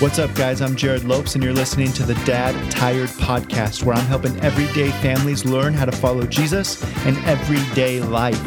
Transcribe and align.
What's 0.00 0.18
up, 0.18 0.34
guys? 0.34 0.62
I'm 0.62 0.74
Jerrad 0.74 1.06
Lopes, 1.06 1.34
and 1.34 1.44
you're 1.44 1.52
listening 1.52 1.92
to 1.92 2.02
the 2.04 2.14
Dad 2.24 2.54
Tired 2.70 3.10
Podcast, 3.10 3.82
where 3.82 3.94
I'm 3.94 4.06
helping 4.06 4.34
everyday 4.40 4.90
families 5.02 5.44
learn 5.44 5.74
how 5.74 5.84
to 5.84 5.92
follow 5.92 6.24
Jesus 6.24 6.82
in 7.04 7.18
everyday 7.24 8.00
life. 8.00 8.40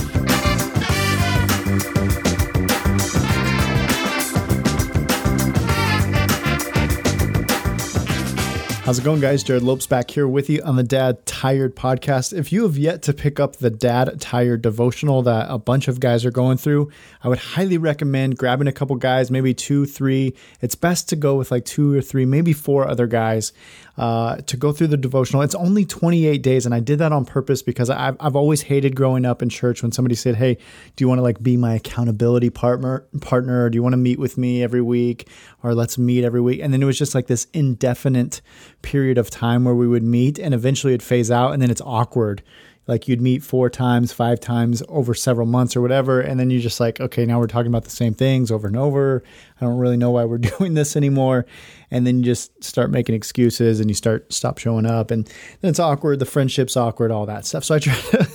How's 8.83 8.99
it 8.99 9.05
going, 9.05 9.21
guys? 9.21 9.45
Jerrad 9.45 9.61
Lopes 9.61 9.87
back 9.87 10.11
here 10.11 10.27
with 10.27 10.49
you 10.49 10.61
on 10.61 10.75
the 10.75 10.83
Dad 10.83 11.25
Tired 11.25 11.73
podcast. 11.73 12.37
If 12.37 12.51
you 12.51 12.63
have 12.63 12.77
yet 12.77 13.01
to 13.03 13.13
pick 13.13 13.39
up 13.39 13.55
the 13.55 13.69
Dad 13.69 14.19
Tired 14.19 14.61
devotional 14.61 15.21
that 15.21 15.45
a 15.49 15.57
bunch 15.57 15.87
of 15.87 16.01
guys 16.01 16.25
are 16.25 16.31
going 16.31 16.57
through, 16.57 16.91
I 17.23 17.29
would 17.29 17.37
highly 17.37 17.77
recommend 17.77 18.37
grabbing 18.37 18.67
a 18.67 18.73
couple 18.73 18.97
guys, 18.97 19.31
maybe 19.31 19.53
two, 19.53 19.85
three. 19.85 20.35
It's 20.59 20.75
best 20.75 21.07
to 21.09 21.15
go 21.15 21.35
with 21.35 21.49
like 21.49 21.63
two 21.63 21.95
or 21.95 22.01
three, 22.01 22.25
maybe 22.25 22.51
four 22.51 22.85
other 22.85 23.07
guys 23.07 23.53
uh, 23.97 24.37
to 24.37 24.57
go 24.57 24.71
through 24.71 24.87
the 24.87 24.97
devotional. 24.97 25.41
It's 25.43 25.53
only 25.55 25.85
28 25.85 26.41
days, 26.41 26.65
and 26.65 26.73
I 26.73 26.79
did 26.79 26.99
that 26.99 27.11
on 27.11 27.25
purpose 27.25 27.61
because 27.61 27.89
I've, 27.89 28.17
I've 28.19 28.35
always 28.35 28.63
hated 28.63 28.95
growing 28.95 29.25
up 29.25 29.41
in 29.41 29.49
church 29.49 29.83
when 29.83 29.91
somebody 29.91 30.15
said, 30.15 30.35
"Hey, 30.35 30.55
do 30.95 31.03
you 31.03 31.07
want 31.07 31.19
to 31.19 31.23
like 31.23 31.41
be 31.43 31.57
my 31.57 31.75
accountability 31.75 32.49
partner? 32.49 33.05
Partner? 33.21 33.65
Or 33.65 33.69
do 33.69 33.75
you 33.75 33.83
want 33.83 33.93
to 33.93 33.97
meet 33.97 34.17
with 34.17 34.37
me 34.37 34.63
every 34.63 34.81
week, 34.81 35.27
or 35.61 35.75
let's 35.75 35.97
meet 35.97 36.23
every 36.23 36.41
week?" 36.41 36.59
And 36.61 36.73
then 36.73 36.81
it 36.81 36.85
was 36.85 36.97
just 36.97 37.13
like 37.13 37.27
this 37.27 37.47
indefinite 37.53 38.41
period 38.81 39.17
of 39.17 39.29
time 39.29 39.63
where 39.63 39.75
we 39.75 39.87
would 39.87 40.03
meet, 40.03 40.39
and 40.39 40.53
eventually 40.53 40.93
it'd 40.93 41.03
phase 41.03 41.29
out, 41.29 41.53
and 41.53 41.61
then 41.61 41.69
it's 41.69 41.81
awkward 41.81 42.41
like 42.87 43.07
you'd 43.07 43.21
meet 43.21 43.43
four 43.43 43.69
times, 43.69 44.11
five 44.11 44.39
times 44.39 44.83
over 44.89 45.13
several 45.13 45.47
months 45.47 45.75
or 45.75 45.81
whatever. 45.81 46.19
And 46.19 46.39
then 46.39 46.49
you're 46.49 46.61
just 46.61 46.79
like, 46.79 46.99
okay, 46.99 47.25
now 47.25 47.39
we're 47.39 47.47
talking 47.47 47.67
about 47.67 47.85
the 47.85 47.89
same 47.89 48.13
things 48.13 48.51
over 48.51 48.67
and 48.67 48.75
over. 48.75 49.23
I 49.59 49.65
don't 49.65 49.77
really 49.77 49.97
know 49.97 50.11
why 50.11 50.25
we're 50.25 50.37
doing 50.57 50.73
this 50.73 50.95
anymore. 50.95 51.45
And 51.93 52.07
then 52.07 52.17
you 52.17 52.23
just 52.25 52.63
start 52.63 52.89
making 52.89 53.13
excuses 53.13 53.79
and 53.79 53.87
you 53.89 53.93
start 53.93 54.33
stop 54.33 54.57
showing 54.57 54.87
up. 54.87 55.11
And 55.11 55.25
then 55.61 55.69
it's 55.69 55.79
awkward. 55.79 56.17
The 56.17 56.25
friendship's 56.25 56.75
awkward, 56.75 57.11
all 57.11 57.27
that 57.27 57.45
stuff. 57.45 57.63
So 57.63 57.75
I 57.75 57.79
try 57.79 57.93
to, 58.11 58.27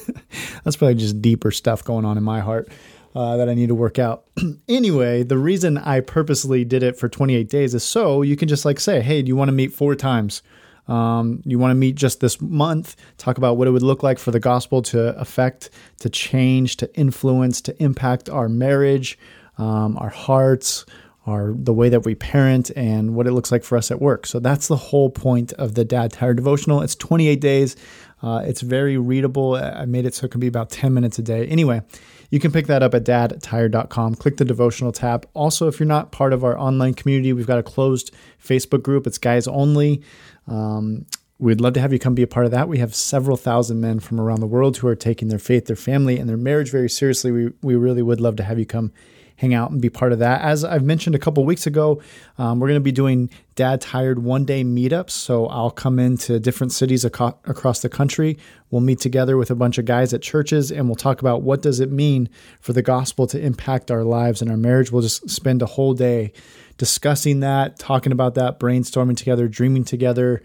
that's 0.62 0.76
probably 0.76 0.94
just 0.94 1.20
deeper 1.20 1.50
stuff 1.50 1.82
going 1.82 2.04
on 2.04 2.16
in 2.16 2.22
my 2.22 2.40
heart. 2.40 2.70
Uh, 3.14 3.38
that 3.38 3.48
I 3.48 3.54
need 3.54 3.68
to 3.68 3.74
work 3.74 3.98
out. 3.98 4.26
anyway, 4.68 5.24
the 5.24 5.38
reason 5.38 5.78
I 5.78 6.00
purposely 6.00 6.64
did 6.64 6.82
it 6.84 6.96
for 6.96 7.08
28 7.08 7.48
days 7.48 7.74
is 7.74 7.82
so 7.82 8.22
you 8.22 8.36
can 8.36 8.48
just 8.48 8.64
like 8.64 8.78
say, 8.78 9.00
hey, 9.00 9.22
do 9.22 9.28
you 9.28 9.34
want 9.34 9.48
to 9.48 9.52
meet 9.52 9.72
four 9.72 9.96
times? 9.96 10.42
Um, 10.86 11.42
you 11.44 11.58
want 11.58 11.70
to 11.70 11.74
meet 11.74 11.96
just 11.96 12.20
this 12.20 12.40
month, 12.40 12.96
talk 13.16 13.38
about 13.38 13.56
what 13.56 13.66
it 13.66 13.72
would 13.72 13.82
look 13.82 14.02
like 14.02 14.18
for 14.18 14.30
the 14.30 14.38
gospel 14.38 14.82
to 14.82 15.18
affect, 15.18 15.70
to 16.00 16.08
change, 16.10 16.76
to 16.76 16.94
influence, 16.96 17.60
to 17.62 17.82
impact 17.82 18.28
our 18.28 18.48
marriage, 18.48 19.18
um, 19.56 19.96
our 19.98 20.10
hearts, 20.10 20.86
our 21.28 21.52
the 21.54 21.74
way 21.74 21.88
that 21.88 22.04
we 22.04 22.14
parent, 22.14 22.70
and 22.74 23.14
what 23.14 23.26
it 23.26 23.32
looks 23.32 23.52
like 23.52 23.62
for 23.62 23.76
us 23.76 23.90
at 23.90 24.00
work. 24.00 24.26
So 24.26 24.40
that's 24.40 24.68
the 24.68 24.76
whole 24.76 25.10
point 25.10 25.52
of 25.54 25.74
the 25.74 25.84
Dad 25.84 26.12
Tired 26.12 26.36
devotional. 26.36 26.82
It's 26.82 26.94
28 26.94 27.40
days. 27.40 27.76
Uh, 28.22 28.42
it's 28.44 28.62
very 28.62 28.96
readable. 28.96 29.54
I 29.54 29.84
made 29.84 30.06
it 30.06 30.14
so 30.14 30.24
it 30.24 30.30
can 30.30 30.40
be 30.40 30.46
about 30.46 30.70
10 30.70 30.92
minutes 30.92 31.18
a 31.18 31.22
day. 31.22 31.46
Anyway, 31.46 31.82
you 32.30 32.40
can 32.40 32.50
pick 32.50 32.66
that 32.66 32.82
up 32.82 32.94
at 32.94 33.04
dadtired.com. 33.04 34.16
Click 34.16 34.38
the 34.38 34.44
devotional 34.44 34.90
tab. 34.90 35.28
Also, 35.34 35.68
if 35.68 35.78
you're 35.78 35.86
not 35.86 36.10
part 36.10 36.32
of 36.32 36.42
our 36.44 36.58
online 36.58 36.94
community, 36.94 37.32
we've 37.32 37.46
got 37.46 37.58
a 37.58 37.62
closed 37.62 38.10
Facebook 38.42 38.82
group. 38.82 39.06
It's 39.06 39.18
guys 39.18 39.46
only. 39.46 40.02
Um, 40.46 41.06
we'd 41.38 41.60
love 41.60 41.74
to 41.74 41.80
have 41.80 41.92
you 41.92 41.98
come 41.98 42.14
be 42.14 42.22
a 42.22 42.26
part 42.26 42.46
of 42.46 42.52
that. 42.52 42.68
We 42.68 42.78
have 42.78 42.94
several 42.94 43.36
thousand 43.36 43.80
men 43.80 44.00
from 44.00 44.20
around 44.20 44.40
the 44.40 44.46
world 44.46 44.78
who 44.78 44.88
are 44.88 44.96
taking 44.96 45.28
their 45.28 45.38
faith, 45.38 45.66
their 45.66 45.76
family, 45.76 46.18
and 46.18 46.28
their 46.28 46.36
marriage 46.36 46.70
very 46.70 46.90
seriously. 46.90 47.30
We, 47.30 47.52
we 47.62 47.76
really 47.76 48.02
would 48.02 48.20
love 48.20 48.36
to 48.36 48.42
have 48.42 48.58
you 48.58 48.66
come 48.66 48.92
hang 49.38 49.54
out 49.54 49.70
and 49.70 49.80
be 49.80 49.88
part 49.88 50.12
of 50.12 50.18
that. 50.18 50.40
As 50.42 50.64
I've 50.64 50.82
mentioned 50.82 51.14
a 51.14 51.18
couple 51.18 51.44
weeks 51.44 51.64
ago, 51.64 52.02
um, 52.38 52.58
we're 52.58 52.66
going 52.66 52.80
to 52.80 52.84
be 52.84 52.92
doing 52.92 53.30
Dad 53.54 53.80
Tired 53.80 54.18
one 54.18 54.44
day 54.44 54.64
meetups. 54.64 55.10
So 55.10 55.46
I'll 55.46 55.70
come 55.70 56.00
into 56.00 56.40
different 56.40 56.72
cities 56.72 57.04
across 57.04 57.80
the 57.80 57.88
country. 57.88 58.36
We'll 58.70 58.80
meet 58.80 58.98
together 58.98 59.36
with 59.36 59.52
a 59.52 59.54
bunch 59.54 59.78
of 59.78 59.84
guys 59.84 60.12
at 60.12 60.22
churches 60.22 60.72
and 60.72 60.88
we'll 60.88 60.96
talk 60.96 61.20
about 61.20 61.42
what 61.42 61.62
does 61.62 61.78
it 61.78 61.92
mean 61.92 62.28
for 62.60 62.72
the 62.72 62.82
gospel 62.82 63.28
to 63.28 63.40
impact 63.40 63.92
our 63.92 64.02
lives 64.02 64.42
and 64.42 64.50
our 64.50 64.56
marriage. 64.56 64.90
We'll 64.90 65.02
just 65.02 65.30
spend 65.30 65.62
a 65.62 65.66
whole 65.66 65.94
day 65.94 66.32
discussing 66.76 67.38
that, 67.40 67.78
talking 67.78 68.10
about 68.10 68.34
that, 68.34 68.58
brainstorming 68.58 69.16
together, 69.16 69.46
dreaming 69.46 69.84
together, 69.84 70.42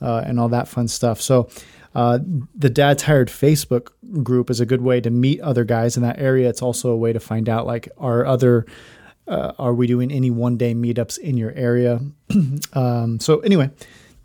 uh, 0.00 0.22
and 0.24 0.38
all 0.38 0.50
that 0.50 0.68
fun 0.68 0.86
stuff. 0.86 1.20
So, 1.20 1.48
uh, 1.96 2.18
the 2.54 2.68
Dad 2.68 2.98
Tired 2.98 3.28
Facebook 3.28 3.88
group 4.22 4.50
is 4.50 4.60
a 4.60 4.66
good 4.66 4.82
way 4.82 5.00
to 5.00 5.08
meet 5.08 5.40
other 5.40 5.64
guys 5.64 5.96
in 5.96 6.02
that 6.02 6.18
area. 6.18 6.46
It's 6.46 6.60
also 6.60 6.90
a 6.90 6.96
way 6.96 7.14
to 7.14 7.18
find 7.18 7.48
out 7.48 7.64
like 7.64 7.88
are 7.96 8.26
other 8.26 8.66
uh, 9.26 9.54
are 9.58 9.72
we 9.72 9.86
doing 9.86 10.12
any 10.12 10.30
one 10.30 10.58
day 10.58 10.74
meetups 10.74 11.16
in 11.16 11.38
your 11.38 11.52
area? 11.52 12.02
um, 12.74 13.18
so 13.18 13.38
anyway, 13.40 13.70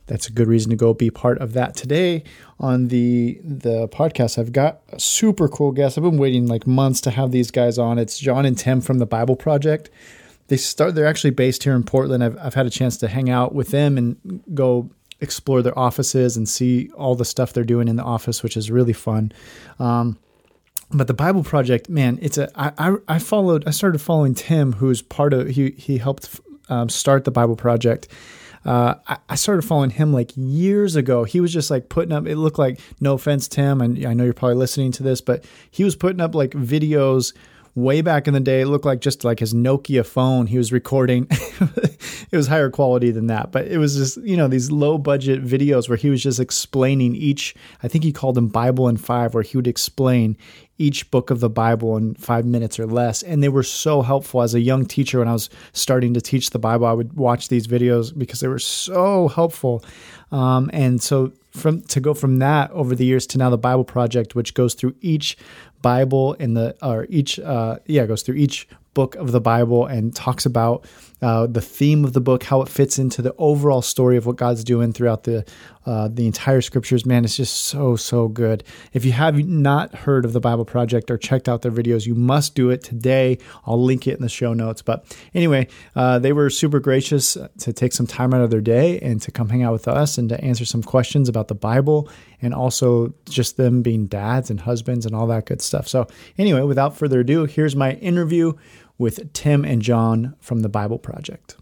that's 0.07 0.27
a 0.27 0.33
good 0.33 0.49
reason 0.49 0.69
to 0.71 0.75
go 0.75 0.93
be 0.93 1.09
part 1.09 1.37
of 1.37 1.53
that 1.53 1.77
today 1.77 2.25
on 2.59 2.89
the 2.89 3.39
the 3.41 3.88
podcast. 3.88 4.38
I've 4.38 4.51
got 4.51 4.81
a 4.89 4.99
super 4.99 5.47
cool 5.47 5.71
guest. 5.71 5.97
I've 5.97 6.03
been 6.03 6.17
waiting 6.17 6.47
like 6.47 6.67
months 6.67 6.99
to 7.01 7.11
have 7.11 7.31
these 7.31 7.51
guys 7.51 7.77
on. 7.77 7.97
It's 7.97 8.19
Jon 8.19 8.45
and 8.45 8.57
Tim 8.57 8.81
from 8.81 8.97
the 8.97 9.05
Bible 9.05 9.38
Project 9.38 9.89
they 10.49 10.57
start 10.57 10.95
they're 10.95 11.07
actually 11.07 11.29
based 11.29 11.63
here 11.63 11.73
in 11.73 11.83
Portland. 11.83 12.21
I've 12.21 12.38
I've 12.38 12.53
had 12.53 12.65
a 12.65 12.69
chance 12.69 12.97
to 12.97 13.07
hang 13.07 13.29
out 13.29 13.55
with 13.55 13.69
them 13.69 13.97
and 13.97 14.43
go 14.53 14.89
explore 15.21 15.61
their 15.61 15.77
offices 15.77 16.35
and 16.35 16.49
see 16.49 16.89
all 16.95 17.15
the 17.15 17.25
stuff 17.25 17.53
they're 17.53 17.63
doing 17.63 17.87
in 17.87 17.95
the 17.95 18.03
office, 18.03 18.43
which 18.43 18.57
is 18.57 18.69
really 18.69 18.93
fun. 18.93 19.31
Um, 19.79 20.17
but 20.93 21.07
the 21.07 21.13
Bible 21.13 21.43
Project, 21.43 21.89
man, 21.89 22.19
it's 22.21 22.37
a 22.37 22.49
I, 22.59 22.73
I 22.77 22.95
I 23.07 23.19
followed 23.19 23.63
I 23.65 23.71
started 23.71 23.99
following 23.99 24.33
Tim, 24.35 24.73
who's 24.73 25.01
part 25.01 25.33
of 25.33 25.47
he 25.47 25.71
he 25.71 25.97
helped 25.97 26.41
um, 26.69 26.89
start 26.89 27.23
the 27.23 27.31
Bible 27.31 27.55
Project. 27.55 28.07
Uh, 28.63 28.95
I, 29.07 29.17
I, 29.29 29.35
started 29.35 29.63
following 29.63 29.89
him 29.89 30.13
like 30.13 30.31
years 30.35 30.95
ago. 30.95 31.23
He 31.23 31.39
was 31.39 31.51
just 31.51 31.71
like 31.71 31.89
putting 31.89 32.11
up. 32.11 32.27
It 32.27 32.35
looked 32.35 32.59
like 32.59 32.79
no 32.99 33.13
offense, 33.13 33.47
Tim, 33.47 33.81
and 33.81 34.05
I 34.05 34.13
know 34.13 34.23
you're 34.23 34.35
probably 34.35 34.57
listening 34.57 34.91
to 34.93 35.03
this, 35.03 35.19
but 35.19 35.43
he 35.71 35.83
was 35.83 35.95
putting 35.95 36.21
up 36.21 36.35
like 36.35 36.51
videos 36.51 37.33
way 37.75 38.01
back 38.01 38.27
in 38.27 38.33
the 38.33 38.39
day, 38.39 38.61
it 38.61 38.67
looked 38.67 38.85
like 38.85 39.01
just 39.01 39.23
like 39.23 39.39
his 39.39 39.53
Nokia 39.53 40.05
phone 40.05 40.47
he 40.47 40.57
was 40.57 40.71
recording. 40.71 41.27
it 41.29 42.31
was 42.31 42.47
higher 42.47 42.69
quality 42.69 43.11
than 43.11 43.27
that, 43.27 43.51
but 43.51 43.67
it 43.67 43.77
was 43.77 43.95
just, 43.95 44.17
you 44.17 44.35
know, 44.35 44.47
these 44.47 44.71
low 44.71 44.97
budget 44.97 45.43
videos 45.43 45.87
where 45.87 45.97
he 45.97 46.09
was 46.09 46.21
just 46.21 46.39
explaining 46.39 47.15
each, 47.15 47.55
I 47.81 47.87
think 47.87 48.03
he 48.03 48.11
called 48.11 48.35
them 48.35 48.47
Bible 48.47 48.87
in 48.87 48.97
five, 48.97 49.33
where 49.33 49.43
he 49.43 49.57
would 49.57 49.67
explain 49.67 50.37
each 50.77 51.09
book 51.11 51.29
of 51.29 51.39
the 51.39 51.49
Bible 51.49 51.95
in 51.95 52.15
five 52.15 52.43
minutes 52.43 52.79
or 52.79 52.87
less. 52.87 53.21
And 53.21 53.43
they 53.43 53.49
were 53.49 53.63
so 53.63 54.01
helpful. 54.01 54.41
As 54.41 54.55
a 54.55 54.59
young 54.59 54.85
teacher, 54.85 55.19
when 55.19 55.27
I 55.27 55.33
was 55.33 55.49
starting 55.73 56.13
to 56.15 56.21
teach 56.21 56.49
the 56.49 56.59
Bible, 56.59 56.88
I 56.88 56.93
would 56.93 57.13
watch 57.13 57.49
these 57.49 57.67
videos 57.67 58.17
because 58.17 58.39
they 58.39 58.47
were 58.47 58.59
so 58.59 59.27
helpful. 59.27 59.83
Um, 60.31 60.69
and 60.73 61.01
so 61.01 61.31
from 61.51 61.81
to 61.81 61.99
go 61.99 62.13
from 62.13 62.39
that 62.39 62.71
over 62.71 62.95
the 62.95 63.05
years 63.05 63.27
to 63.27 63.38
now 63.38 63.49
the 63.49 63.57
Bible 63.57 63.83
Project, 63.83 64.35
which 64.35 64.53
goes 64.53 64.73
through 64.73 64.95
each 65.01 65.38
Bible 65.81 66.34
in 66.34 66.53
the 66.53 66.75
or 66.81 67.08
each 67.09 67.40
uh, 67.40 67.78
yeah 67.86 68.06
goes 68.06 68.22
through 68.22 68.36
each 68.36 68.68
book 68.94 69.16
of 69.16 69.31
the 69.31 69.41
Bible 69.41 69.85
and 69.85 70.16
talks 70.16 70.46
about 70.46 70.85
uh, 71.22 71.46
the 71.46 71.62
theme 71.62 72.03
of 72.03 72.13
the 72.13 72.22
book, 72.22 72.44
how 72.44 72.62
it 72.62 72.69
fits 72.69 72.97
into 72.97 73.22
the 73.22 73.34
overall 73.38 73.81
story 73.81 74.18
of 74.18 74.25
what 74.25 74.38
God's 74.38 74.63
doing 74.63 74.91
throughout 74.91 75.24
the 75.24 75.46
uh, 75.85 76.07
the 76.12 76.28
entire 76.28 76.62
scriptures. 76.62 77.06
Man, 77.06 77.24
it's 77.25 77.38
just 77.38 77.66
so 77.66 77.96
so 77.96 78.28
good. 78.28 78.63
If 78.94 79.06
you 79.06 79.12
have 79.12 79.38
not 79.47 79.94
heard 79.94 80.25
of 80.25 80.34
the 80.34 80.40
Bible 80.40 80.66
Project 80.66 81.12
or 81.12 81.18
checked 81.18 81.47
out 81.47 81.62
their 81.62 81.72
videos, 81.72 82.06
you 82.06 82.16
must 82.16 82.56
do 82.56 82.69
it 82.72 82.84
today. 82.84 83.38
I'll 83.66 83.81
link 83.81 84.07
it 84.07 84.16
in 84.16 84.22
the 84.22 84.30
show 84.30 84.53
notes. 84.53 84.81
But 84.81 85.06
anyway, 85.34 85.68
uh, 85.96 86.19
they 86.19 86.34
were 86.34 86.50
super 86.50 86.80
gracious 86.80 87.38
to 87.59 87.74
take 87.74 87.94
some 87.94 88.07
time 88.07 88.34
out 88.34 88.41
of 88.41 88.50
their 88.50 88.62
day 88.62 89.00
and 89.00 89.22
to 89.22 89.31
come 89.31 89.50
hang 89.50 89.63
out 89.63 89.74
with 89.74 89.88
us 89.88 90.18
and 90.18 90.30
to 90.30 90.44
answer 90.44 90.66
some 90.66 90.84
questions 90.84 91.30
about 91.30 91.47
the 91.47 91.56
Bible 91.56 92.09
and 92.41 92.53
also 92.53 93.13
just 93.30 93.57
them 93.57 93.81
being 93.81 94.07
dads 94.07 94.50
and 94.50 94.59
husbands 94.59 95.06
and 95.06 95.16
all 95.16 95.28
that 95.28 95.46
good 95.46 95.62
stuff. 95.62 95.88
So 95.88 96.07
anyway, 96.38 96.62
without 96.62 96.97
further 96.97 97.19
ado, 97.19 97.46
here's 97.46 97.75
my 97.75 97.94
interview 97.94 98.53
with 99.01 99.34
Tim 99.34 99.66
and 99.66 99.81
Jon 99.81 100.35
from 100.39 100.62
the 100.62 100.69
Bible 100.69 101.00
Project. 101.00 101.57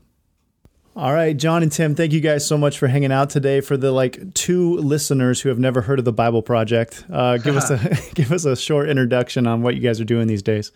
All 0.95 1.13
right, 1.13 1.35
Jon 1.35 1.63
and 1.63 1.71
Tim, 1.71 1.95
thank 1.95 2.11
you 2.11 2.19
guys 2.19 2.45
so 2.45 2.57
much 2.57 2.77
for 2.77 2.87
hanging 2.87 3.11
out 3.11 3.29
today. 3.29 3.61
For 3.61 3.77
the 3.77 3.93
like 3.93 4.33
two 4.33 4.75
listeners 4.75 5.39
who 5.39 5.47
have 5.47 5.57
never 5.57 5.81
heard 5.81 5.97
of 5.97 6.03
the 6.03 6.11
Bible 6.11 6.41
Project, 6.41 7.05
uh, 7.09 7.37
give 7.37 7.55
us 7.55 7.71
a 7.71 7.77
give 8.13 8.33
us 8.33 8.43
a 8.43 8.55
short 8.55 8.89
introduction 8.89 9.47
on 9.47 9.61
what 9.61 9.75
you 9.75 9.81
guys 9.81 10.01
are 10.01 10.05
doing 10.05 10.27
these 10.27 10.43
days. 10.43 10.73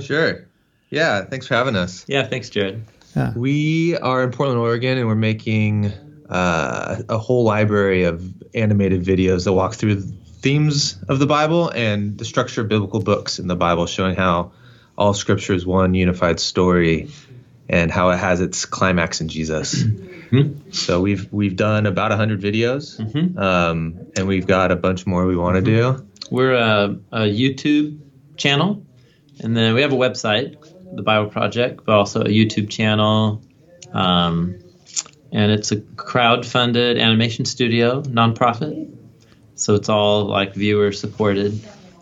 Sure. 0.00 0.46
Yeah. 0.90 1.24
Thanks 1.24 1.48
for 1.48 1.54
having 1.54 1.74
us. 1.74 2.04
Yeah. 2.06 2.26
Thanks, 2.26 2.48
Jerrad. 2.48 2.80
Yeah. 3.16 3.32
We 3.34 3.96
are 3.98 4.22
in 4.22 4.30
Portland, 4.30 4.60
Oregon, 4.60 4.98
and 4.98 5.08
we're 5.08 5.16
making 5.16 5.92
uh, 6.28 7.02
a 7.08 7.18
whole 7.18 7.42
library 7.42 8.04
of 8.04 8.32
animated 8.54 9.02
videos 9.02 9.44
that 9.44 9.52
walk 9.54 9.74
through 9.74 10.02
themes 10.42 11.02
of 11.08 11.18
the 11.18 11.26
Bible 11.26 11.70
and 11.70 12.18
the 12.18 12.24
structure 12.24 12.60
of 12.60 12.68
biblical 12.68 13.00
books 13.00 13.40
in 13.40 13.48
the 13.48 13.56
Bible, 13.56 13.86
showing 13.86 14.14
how 14.14 14.52
all 14.96 15.14
Scripture 15.14 15.54
is 15.54 15.66
one 15.66 15.94
unified 15.94 16.40
story 16.40 17.10
and 17.68 17.90
how 17.90 18.10
it 18.10 18.16
has 18.16 18.40
its 18.40 18.64
climax 18.64 19.20
in 19.20 19.28
Jesus. 19.28 19.82
Mm-hmm. 19.82 20.70
So 20.70 21.00
we've 21.00 21.32
we've 21.32 21.56
done 21.56 21.86
about 21.86 22.12
hundred 22.12 22.40
videos, 22.40 22.98
mm-hmm. 22.98 23.38
um, 23.38 24.06
and 24.16 24.26
we've 24.26 24.46
got 24.46 24.72
a 24.72 24.76
bunch 24.76 25.06
more 25.06 25.26
we 25.26 25.36
want 25.36 25.56
to 25.56 25.62
do. 25.62 26.06
We're 26.30 26.54
a, 26.54 26.96
a, 27.12 27.20
YouTube 27.20 28.00
channel, 28.36 28.84
and 29.40 29.56
then 29.56 29.74
we 29.74 29.82
have 29.82 29.92
a 29.92 29.96
website, 29.96 30.56
the 30.94 31.02
Bible 31.02 31.30
Project, 31.30 31.84
but 31.84 31.94
also 31.94 32.22
a 32.22 32.28
YouTube 32.28 32.68
channel. 32.68 33.42
Um, 33.92 34.58
and 35.32 35.52
it's 35.52 35.70
a 35.70 35.80
crowd-funded 35.80 36.98
animation 36.98 37.44
studio, 37.44 38.02
nonprofit. 38.02 38.92
So 39.54 39.74
it's 39.74 39.88
all 39.88 40.24
like 40.24 40.54
viewer 40.54 40.92
supported. 40.92 41.60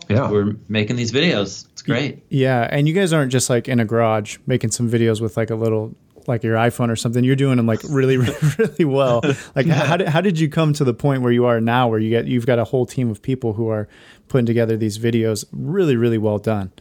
Yeah. 0.09 0.29
We're 0.29 0.55
making 0.67 0.95
these 0.95 1.11
videos. 1.11 1.67
It's 1.71 1.81
great. 1.81 2.23
Yeah, 2.29 2.67
and 2.69 2.87
you 2.87 2.93
guys 2.93 3.13
aren't 3.13 3.31
just 3.31 3.49
like 3.49 3.67
in 3.67 3.79
a 3.79 3.85
garage 3.85 4.37
making 4.45 4.71
some 4.71 4.89
videos 4.89 5.21
with 5.21 5.37
like 5.37 5.49
a 5.49 5.55
little 5.55 5.95
like 6.27 6.43
your 6.43 6.55
iPhone 6.55 6.89
or 6.89 6.95
something. 6.95 7.23
You're 7.23 7.35
doing 7.35 7.57
them 7.57 7.67
like 7.67 7.81
really, 7.89 8.17
really 8.17 8.85
well. 8.85 9.21
Like 9.55 9.67
how 9.67 9.97
did 9.97 10.07
how 10.07 10.21
did 10.21 10.39
you 10.39 10.49
come 10.49 10.73
to 10.73 10.83
the 10.83 10.93
point 10.93 11.21
where 11.21 11.31
you 11.31 11.45
are 11.45 11.61
now, 11.61 11.87
where 11.87 11.99
you 11.99 12.09
get 12.09 12.27
you've 12.27 12.45
got 12.45 12.59
a 12.59 12.63
whole 12.63 12.85
team 12.85 13.09
of 13.09 13.21
people 13.21 13.53
who 13.53 13.69
are 13.69 13.87
putting 14.27 14.45
together 14.45 14.77
these 14.77 14.97
videos, 14.97 15.45
really, 15.51 15.95
really 15.95 16.17
well 16.17 16.39
done. 16.39 16.71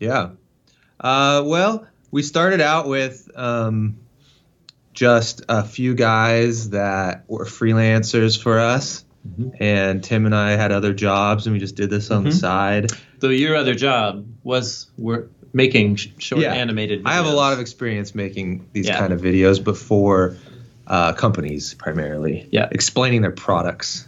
Yeah. 0.00 0.30
Uh, 1.00 1.42
well, 1.44 1.86
we 2.10 2.22
started 2.22 2.60
out 2.60 2.88
with 2.88 3.30
um, 3.34 3.98
just 4.92 5.42
a 5.48 5.64
few 5.64 5.94
guys 5.94 6.70
that 6.70 7.24
were 7.28 7.44
freelancers 7.44 8.40
for 8.40 8.58
us. 8.58 9.03
And 9.58 10.04
Tim 10.04 10.26
and 10.26 10.34
I 10.34 10.52
had 10.52 10.70
other 10.70 10.92
jobs, 10.92 11.46
and 11.46 11.54
we 11.54 11.58
just 11.58 11.76
did 11.76 11.90
this 11.90 12.10
on 12.10 12.24
the 12.24 12.32
side. 12.32 12.90
Though 13.20 13.30
your 13.30 13.56
other 13.56 13.74
job 13.74 14.26
was 14.42 14.86
we're 14.98 15.24
making 15.52 15.96
sh- 15.96 16.08
short 16.18 16.42
Yeah. 16.42 16.52
animated. 16.52 17.02
Videos. 17.02 17.08
I 17.08 17.14
have 17.14 17.26
a 17.26 17.32
lot 17.32 17.52
of 17.52 17.58
experience 17.60 18.14
making 18.14 18.66
these 18.72 18.86
Yeah. 18.86 18.98
kind 18.98 19.12
of 19.12 19.20
videos 19.20 19.62
before 19.62 20.36
uh, 20.86 21.14
companies, 21.14 21.72
primarily. 21.74 22.46
Yeah. 22.50 22.68
Explaining 22.70 23.22
their 23.22 23.30
products 23.30 24.06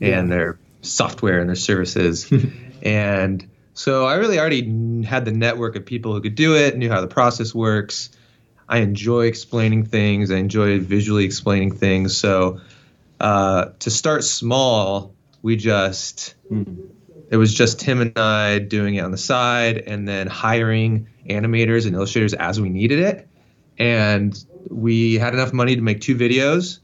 and 0.00 0.32
their 0.32 0.58
software 0.80 1.38
and 1.40 1.48
their 1.48 1.54
services. 1.56 2.32
and 2.82 3.46
so 3.74 4.06
I 4.06 4.14
really 4.14 4.38
already 4.38 5.02
had 5.04 5.24
the 5.26 5.32
network 5.32 5.76
of 5.76 5.84
people 5.84 6.14
who 6.14 6.20
could 6.22 6.34
do 6.34 6.56
it, 6.56 6.78
knew 6.78 6.88
how 6.88 7.00
the 7.02 7.06
process 7.08 7.54
works. 7.54 8.08
I 8.68 8.78
enjoy 8.78 9.26
explaining 9.26 9.84
things. 9.84 10.30
I 10.30 10.36
enjoy 10.36 10.80
visually 10.80 11.24
explaining 11.26 11.72
things. 11.72 12.16
So 12.16 12.60
uh, 13.24 13.72
to 13.78 13.90
start 13.90 14.22
small, 14.22 15.14
we 15.40 15.56
just 15.56 16.34
it 17.30 17.38
was 17.38 17.54
just 17.54 17.80
Tim 17.80 18.02
and 18.02 18.18
I 18.18 18.58
doing 18.58 18.96
it 18.96 19.00
on 19.00 19.12
the 19.12 19.18
side, 19.18 19.78
and 19.78 20.06
then 20.06 20.26
hiring 20.26 21.08
animators 21.28 21.86
and 21.86 21.94
illustrators 21.94 22.34
as 22.34 22.60
we 22.60 22.68
needed 22.68 22.98
it. 22.98 23.26
And 23.78 24.36
we 24.68 25.14
had 25.14 25.32
enough 25.32 25.54
money 25.54 25.74
to 25.74 25.80
make 25.80 26.02
two 26.02 26.16
videos. 26.16 26.80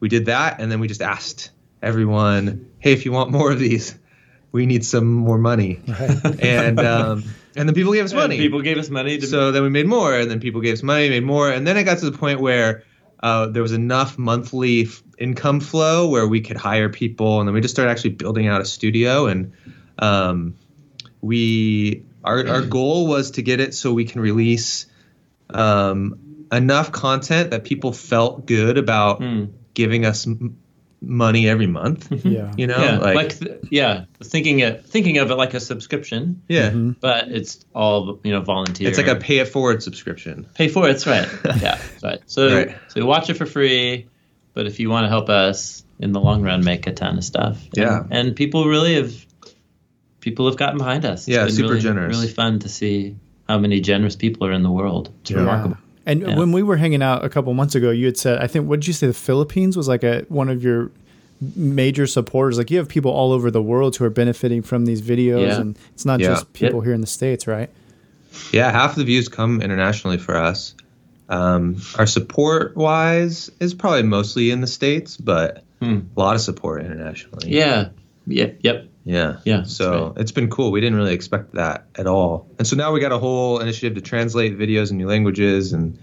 We 0.00 0.08
did 0.08 0.26
that, 0.26 0.60
and 0.60 0.70
then 0.70 0.80
we 0.80 0.88
just 0.88 1.00
asked 1.00 1.52
everyone, 1.80 2.68
"Hey, 2.80 2.92
if 2.92 3.04
you 3.04 3.12
want 3.12 3.30
more 3.30 3.52
of 3.52 3.60
these, 3.60 3.96
we 4.50 4.66
need 4.66 4.84
some 4.84 5.12
more 5.12 5.38
money." 5.38 5.80
and 6.40 6.80
um, 6.80 7.22
and 7.54 7.68
then 7.68 7.74
people 7.76 7.92
gave 7.92 8.04
us 8.04 8.10
And 8.10 8.20
money. 8.20 8.38
People 8.38 8.62
gave 8.62 8.78
us 8.78 8.90
money 8.90 9.18
to. 9.18 9.26
So 9.28 9.52
then 9.52 9.62
we 9.62 9.68
made 9.68 9.86
more, 9.86 10.18
and 10.18 10.28
then 10.28 10.40
people 10.40 10.60
gave 10.60 10.72
us 10.72 10.82
money, 10.82 11.08
made 11.08 11.22
more, 11.22 11.52
and 11.52 11.64
then 11.64 11.76
it 11.76 11.84
got 11.84 11.98
to 11.98 12.10
the 12.10 12.18
point 12.18 12.40
where 12.40 12.82
uh, 13.20 13.46
there 13.46 13.62
was 13.62 13.72
enough 13.72 14.18
monthly 14.18 14.82
f- 14.82 15.02
income 15.18 15.60
flow 15.60 16.08
where 16.08 16.26
we 16.26 16.40
could 16.40 16.56
hire 16.56 16.88
people, 16.88 17.40
and 17.40 17.48
then 17.48 17.54
we 17.54 17.60
just 17.60 17.74
started 17.74 17.90
actually 17.90 18.10
building 18.10 18.46
out 18.46 18.60
a 18.60 18.64
studio, 18.64 19.26
and 19.26 19.52
um, 19.98 20.54
we 21.20 22.02
our 22.22 22.46
our 22.46 22.62
goal 22.62 23.06
was 23.06 23.32
to 23.32 23.42
get 23.42 23.60
it 23.60 23.74
so 23.74 23.92
we 23.92 24.04
can 24.04 24.20
release 24.20 24.86
um, 25.50 26.46
enough 26.52 26.92
content 26.92 27.50
that 27.50 27.64
people 27.64 27.92
felt 27.92 28.46
good 28.46 28.78
about 28.78 29.18
Hmm. 29.18 29.44
giving 29.74 30.04
us 30.04 30.26
m- 30.26 30.58
money 31.06 31.48
every 31.48 31.66
month. 31.66 32.08
Mm-hmm. 32.10 32.28
Yeah. 32.28 32.52
You 32.56 32.66
know, 32.66 32.78
yeah, 32.78 32.98
like, 32.98 33.14
like, 33.16 33.38
th- 33.38 33.58
yeah, 33.70 34.04
thinking 34.22 34.60
it, 34.60 34.84
thinking 34.86 35.18
of 35.18 35.30
it 35.30 35.34
like 35.36 35.54
a 35.54 35.60
subscription, 35.60 36.42
yeah. 36.48 36.70
Mm-hmm. 36.70 36.90
but 37.00 37.28
it's 37.28 37.64
all 37.74 38.20
you 38.24 38.32
know 38.32 38.40
volunteer. 38.40 38.88
It's 38.88 38.98
like 38.98 39.08
a 39.08 39.16
pay 39.16 39.38
it 39.38 39.48
forward 39.48 39.82
subscription. 39.82 40.46
pay 40.54 40.68
for 40.68 40.88
it. 40.88 40.92
That's 40.98 41.06
right. 41.06 41.28
Yeah, 41.62 41.80
right. 42.02 42.20
So 42.26 42.54
Right. 42.54 42.76
so 42.88 43.00
you 43.00 43.06
watch 43.06 43.30
it 43.30 43.34
for 43.34 43.46
free, 43.46 44.08
but 44.54 44.66
if 44.66 44.80
you 44.80 44.90
want 44.90 45.04
to 45.04 45.08
help 45.08 45.28
us 45.28 45.84
in 46.00 46.12
the 46.12 46.20
long 46.20 46.42
run, 46.42 46.64
make 46.64 46.86
a 46.86 46.92
ton 46.92 47.18
of 47.18 47.24
stuff. 47.24 47.62
And- 47.62 47.76
Yeah. 47.76 48.02
and, 48.10 48.34
people 48.36 48.64
really 48.66 48.94
have 48.96 49.12
people 50.20 50.46
have 50.46 50.56
gotten 50.56 50.78
behind 50.78 51.04
us. 51.04 51.20
It's 51.20 51.28
Yeah, 51.28 51.44
been 51.44 51.52
super 51.54 51.68
really, 51.70 51.80
generous. 51.80 52.16
Really 52.16 52.28
fun 52.32 52.58
to 52.60 52.68
see 52.68 53.16
how 53.48 53.58
many 53.58 53.80
generous 53.80 54.16
people 54.16 54.46
are 54.46 54.52
in 54.52 54.62
the 54.62 54.70
world. 54.70 55.10
It's 55.20 55.30
Yeah. 55.30 55.38
remarkable. 55.38 55.76
And 56.06 56.20
Yeah. 56.20 56.36
when 56.36 56.52
we 56.52 56.62
were 56.62 56.76
hanging 56.76 57.02
out 57.02 57.24
a 57.24 57.28
couple 57.28 57.52
months 57.54 57.74
ago, 57.74 57.90
you 57.90 58.06
had 58.06 58.16
said, 58.18 58.38
I 58.38 58.46
think, 58.46 58.68
what 58.68 58.80
did 58.80 58.86
you 58.86 58.92
say? 58.92 59.06
The 59.06 59.12
Philippines 59.14 59.76
was 59.76 59.88
like 59.88 60.04
a 60.04 60.24
one 60.28 60.48
of 60.48 60.62
your 60.62 60.90
major 61.56 62.06
supporters. 62.06 62.58
Like 62.58 62.70
you 62.70 62.78
have 62.78 62.88
people 62.88 63.10
all 63.10 63.32
over 63.32 63.50
the 63.50 63.62
world 63.62 63.96
who 63.96 64.04
are 64.04 64.10
benefiting 64.10 64.62
from 64.62 64.84
these 64.86 65.02
videos, 65.02 65.46
Yeah. 65.48 65.60
and 65.60 65.78
it's 65.94 66.04
not 66.04 66.20
Yeah. 66.20 66.28
just 66.28 66.52
people 66.52 66.78
Yep. 66.80 66.84
here 66.84 66.94
in 66.94 67.00
the 67.00 67.06
states, 67.06 67.46
right? 67.46 67.70
Yeah, 68.52 68.70
half 68.70 68.94
the 68.96 69.04
views 69.04 69.28
come 69.28 69.60
internationally 69.62 70.18
for 70.18 70.36
us. 70.36 70.74
Um, 71.28 71.76
our 71.98 72.06
support 72.06 72.76
wise 72.76 73.50
is 73.60 73.72
probably 73.74 74.02
mostly 74.02 74.50
in 74.50 74.60
the 74.60 74.66
states, 74.66 75.16
but 75.16 75.64
Hmm. 75.80 76.00
a 76.16 76.20
lot 76.20 76.34
of 76.34 76.40
support 76.42 76.84
internationally. 76.84 77.48
Yeah. 77.50 77.88
Yep. 78.26 78.58
Yep. 78.62 78.88
Yeah, 79.04 79.36
Yeah, 79.44 79.62
So 79.64 80.08
right. 80.08 80.20
it's 80.20 80.32
been 80.32 80.48
cool. 80.50 80.70
We 80.70 80.80
didn't 80.80 80.96
really 80.96 81.14
expect 81.14 81.52
that 81.54 81.86
at 81.96 82.06
all, 82.06 82.46
and 82.58 82.66
so 82.66 82.76
now 82.76 82.92
we 82.92 83.00
got 83.00 83.12
a 83.12 83.18
whole 83.18 83.60
initiative 83.60 83.94
to 83.96 84.00
translate 84.00 84.58
videos 84.58 84.90
in 84.90 84.96
new 84.96 85.06
languages, 85.08 85.72
and 85.72 85.98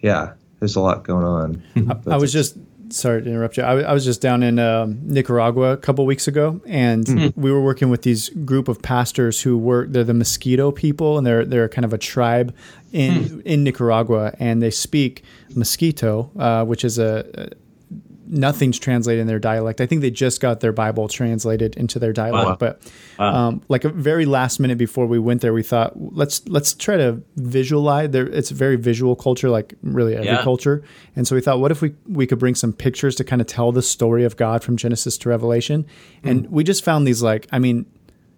yeah, 0.00 0.32
there's 0.60 0.76
a 0.76 0.80
lot 0.80 1.04
going 1.04 1.24
on. 1.24 1.62
I 2.06 2.16
was 2.16 2.32
just 2.32 2.56
sorry 2.90 3.22
to 3.22 3.28
interrupt 3.28 3.58
you. 3.58 3.62
I, 3.62 3.80
I 3.80 3.92
was 3.92 4.02
just 4.02 4.22
down 4.22 4.42
in 4.42 4.58
um, 4.58 4.98
Nicaragua 5.02 5.72
a 5.72 5.76
couple 5.76 6.06
weeks 6.06 6.26
ago, 6.26 6.60
and 6.66 7.34
we 7.36 7.52
were 7.52 7.60
working 7.60 7.90
with 7.90 8.00
these 8.02 8.30
group 8.30 8.66
of 8.68 8.80
pastors 8.80 9.42
who 9.42 9.58
work. 9.58 9.88
They're 9.90 10.04
the 10.04 10.14
mosquito 10.14 10.70
people, 10.72 11.18
and 11.18 11.26
they're 11.26 11.44
they're 11.44 11.68
kind 11.68 11.84
of 11.84 11.92
a 11.92 11.98
tribe 11.98 12.54
in 12.92 13.42
in 13.44 13.62
Nicaragua, 13.62 14.32
and 14.38 14.62
they 14.62 14.70
speak 14.70 15.22
mosquito, 15.54 16.30
uh, 16.38 16.64
which 16.64 16.84
is 16.84 16.98
a, 16.98 17.26
a 17.34 17.48
nothing's 18.30 18.78
translated 18.78 19.20
in 19.20 19.26
their 19.26 19.38
dialect. 19.38 19.80
I 19.80 19.86
think 19.86 20.02
they 20.02 20.10
just 20.10 20.40
got 20.40 20.60
their 20.60 20.72
Bible 20.72 21.08
translated 21.08 21.76
into 21.76 21.98
their 21.98 22.12
dialect, 22.12 22.46
Wow. 22.48 22.56
but 22.56 22.92
um, 23.18 23.62
like 23.68 23.84
a 23.84 23.88
very 23.88 24.26
last 24.26 24.60
minute 24.60 24.78
before 24.78 25.06
we 25.06 25.18
went 25.18 25.40
there, 25.40 25.52
we 25.52 25.62
thought 25.62 25.92
let's 25.96 26.46
let's 26.48 26.74
try 26.74 26.96
to 26.96 27.22
visualize. 27.36 28.10
There, 28.10 28.26
it's 28.26 28.50
a 28.50 28.54
very 28.54 28.76
visual 28.76 29.16
culture, 29.16 29.48
like 29.50 29.74
really 29.82 30.14
every 30.14 30.26
Yeah. 30.26 30.42
culture. 30.42 30.82
And 31.16 31.26
so 31.26 31.34
we 31.34 31.40
thought, 31.40 31.60
what 31.60 31.70
if 31.70 31.80
we 31.82 31.94
we 32.06 32.26
could 32.26 32.38
bring 32.38 32.54
some 32.54 32.72
pictures 32.72 33.14
to 33.16 33.24
kind 33.24 33.40
of 33.40 33.46
tell 33.46 33.72
the 33.72 33.82
story 33.82 34.24
of 34.24 34.36
God 34.36 34.62
from 34.62 34.76
Genesis 34.76 35.16
to 35.18 35.28
Revelation? 35.28 35.86
And 36.22 36.46
we 36.50 36.64
just 36.64 36.84
found 36.84 37.06
these 37.06 37.22
like, 37.22 37.46
I 37.52 37.58
mean, 37.58 37.86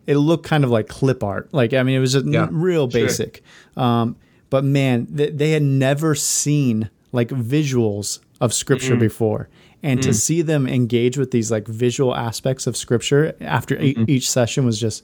it 0.07 0.17
looked 0.17 0.47
kind 0.47 0.65
of 0.65 0.71
like 0.71 0.89
clip 0.89 1.23
art. 1.23 1.49
Like 1.53 1.75
I 1.75 1.83
mean, 1.83 1.97
it 1.97 2.01
was 2.01 2.13
just 2.13 2.27
Yeah, 2.27 2.49
real 2.51 2.89
sure. 2.91 3.03
basic. 3.03 3.43
Um, 3.77 4.17
but 4.51 4.65
man, 4.65 5.07
th- 5.17 5.35
they 5.35 5.51
had 5.51 5.63
never 5.63 6.15
seen 6.15 6.91
like 7.13 7.29
visuals 7.29 8.21
of 8.41 8.55
scripture 8.55 8.97
before. 8.97 9.49
And 9.83 10.03
to 10.03 10.11
mm. 10.11 10.15
see 10.15 10.43
them 10.43 10.67
engage 10.67 11.17
with 11.17 11.31
these 11.31 11.51
like 11.51 11.67
visual 11.67 12.15
aspects 12.15 12.67
of 12.67 12.77
scripture 12.77 13.35
after 13.41 13.81
e- 13.81 13.95
mm-hmm. 13.95 14.05
each 14.09 14.31
session 14.31 14.67
was 14.67 14.79
just 14.79 15.03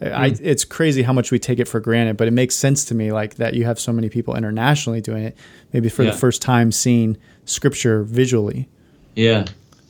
I, 0.00 0.30
mm. 0.30 0.40
it's 0.42 0.64
crazy 0.64 1.02
how 1.02 1.12
much 1.12 1.30
we 1.30 1.38
take 1.38 1.58
it 1.58 1.68
for 1.68 1.80
granted, 1.80 2.16
but 2.16 2.26
it 2.26 2.32
makes 2.32 2.56
sense 2.56 2.84
to 2.86 2.94
me 2.94 3.12
like 3.12 3.36
that 3.36 3.54
you 3.54 3.64
have 3.64 3.78
so 3.78 3.92
many 3.92 4.08
people 4.08 4.34
internationally 4.34 5.00
doing 5.00 5.24
it, 5.24 5.36
maybe 5.72 5.88
for 5.88 6.02
Yeah. 6.02 6.10
the 6.10 6.16
first 6.16 6.42
time 6.42 6.72
seeing 6.72 7.16
scripture 7.44 8.02
visually. 8.02 8.68
Yeah. 9.14 9.44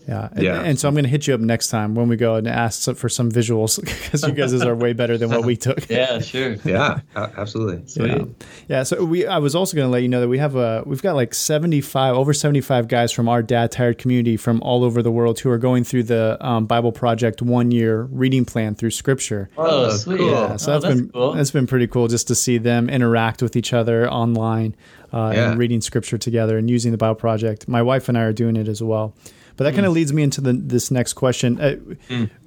Yeah. 0.06 0.28
And, 0.32 0.42
Yeah. 0.42 0.60
and 0.62 0.78
so 0.78 0.86
I'm 0.86 0.94
going 0.94 1.04
to 1.04 1.10
hit 1.10 1.26
you 1.26 1.34
up 1.34 1.40
next 1.40 1.68
time 1.68 1.94
when 1.94 2.08
we 2.08 2.16
go 2.16 2.34
and 2.34 2.46
ask 2.46 2.94
for 2.94 3.08
some 3.08 3.30
visuals 3.32 3.80
because 3.84 4.22
you 4.22 4.32
guys 4.32 4.52
are 4.52 4.74
way 4.76 4.92
better 4.92 5.16
than 5.16 5.30
what 5.30 5.44
we 5.44 5.56
took. 5.56 5.88
Yeah. 5.94 6.18
Sure. 6.20 6.56
yeah, 6.64 7.00
a- 7.16 7.30
absolutely. 7.36 7.82
Yeah. 8.06 8.24
Yeah. 8.68 8.82
So 8.82 9.04
we, 9.04 9.26
I 9.26 9.38
was 9.38 9.54
also 9.54 9.76
going 9.76 9.86
to 9.86 9.90
let 9.90 10.02
you 10.02 10.08
know 10.08 10.20
that 10.20 10.28
we 10.28 10.38
have 10.38 10.56
a, 10.56 10.82
we've 10.86 11.00
got 11.02 11.14
like 11.14 11.32
75, 11.32 12.16
over 12.16 12.34
75 12.34 12.88
guys 12.88 13.12
from 13.12 13.28
our 13.28 13.42
dad 13.42 13.72
tired 13.72 13.98
community 13.98 14.36
from 14.36 14.60
all 14.62 14.84
over 14.84 15.02
the 15.02 15.10
world 15.10 15.38
who 15.40 15.50
are 15.50 15.58
going 15.58 15.84
through 15.84 16.02
the 16.04 16.36
um, 16.40 16.66
Bible 16.66 16.92
Project 16.92 17.40
one 17.42 17.70
year 17.70 18.02
reading 18.10 18.44
plan 18.44 18.74
through 18.74 18.90
scripture. 18.90 19.48
Oh, 19.56 19.86
Oh, 19.86 19.90
sweet. 19.90 20.18
cool. 20.18 20.30
Yeah, 20.30 20.56
so 20.56 20.72
Oh, 20.74 20.78
that's 20.80 20.94
been 20.94 21.08
cool. 21.10 21.32
that's 21.32 21.50
been 21.50 21.66
pretty 21.66 21.86
cool 21.86 22.08
just 22.08 22.28
to 22.28 22.34
see 22.34 22.58
them 22.58 22.88
interact 22.90 23.40
with 23.42 23.56
each 23.56 23.72
other 23.72 24.08
online 24.10 24.74
uh, 25.12 25.32
Yeah. 25.34 25.50
and 25.50 25.58
reading 25.58 25.80
scripture 25.80 26.18
together 26.18 26.58
and 26.58 26.68
using 26.68 26.92
the 26.92 26.98
Bible 26.98 27.14
Project. 27.14 27.68
My 27.68 27.82
wife 27.82 28.08
and 28.08 28.18
I 28.18 28.22
are 28.22 28.32
doing 28.32 28.56
it 28.56 28.68
as 28.68 28.82
well. 28.82 29.14
But 29.56 29.64
that 29.64 29.74
kind 29.74 29.86
of 29.86 29.92
leads 29.92 30.12
me 30.12 30.22
into 30.22 30.40
the, 30.40 30.52
this 30.52 30.90
next 30.90 31.12
question. 31.12 31.60
Uh, 31.60 31.76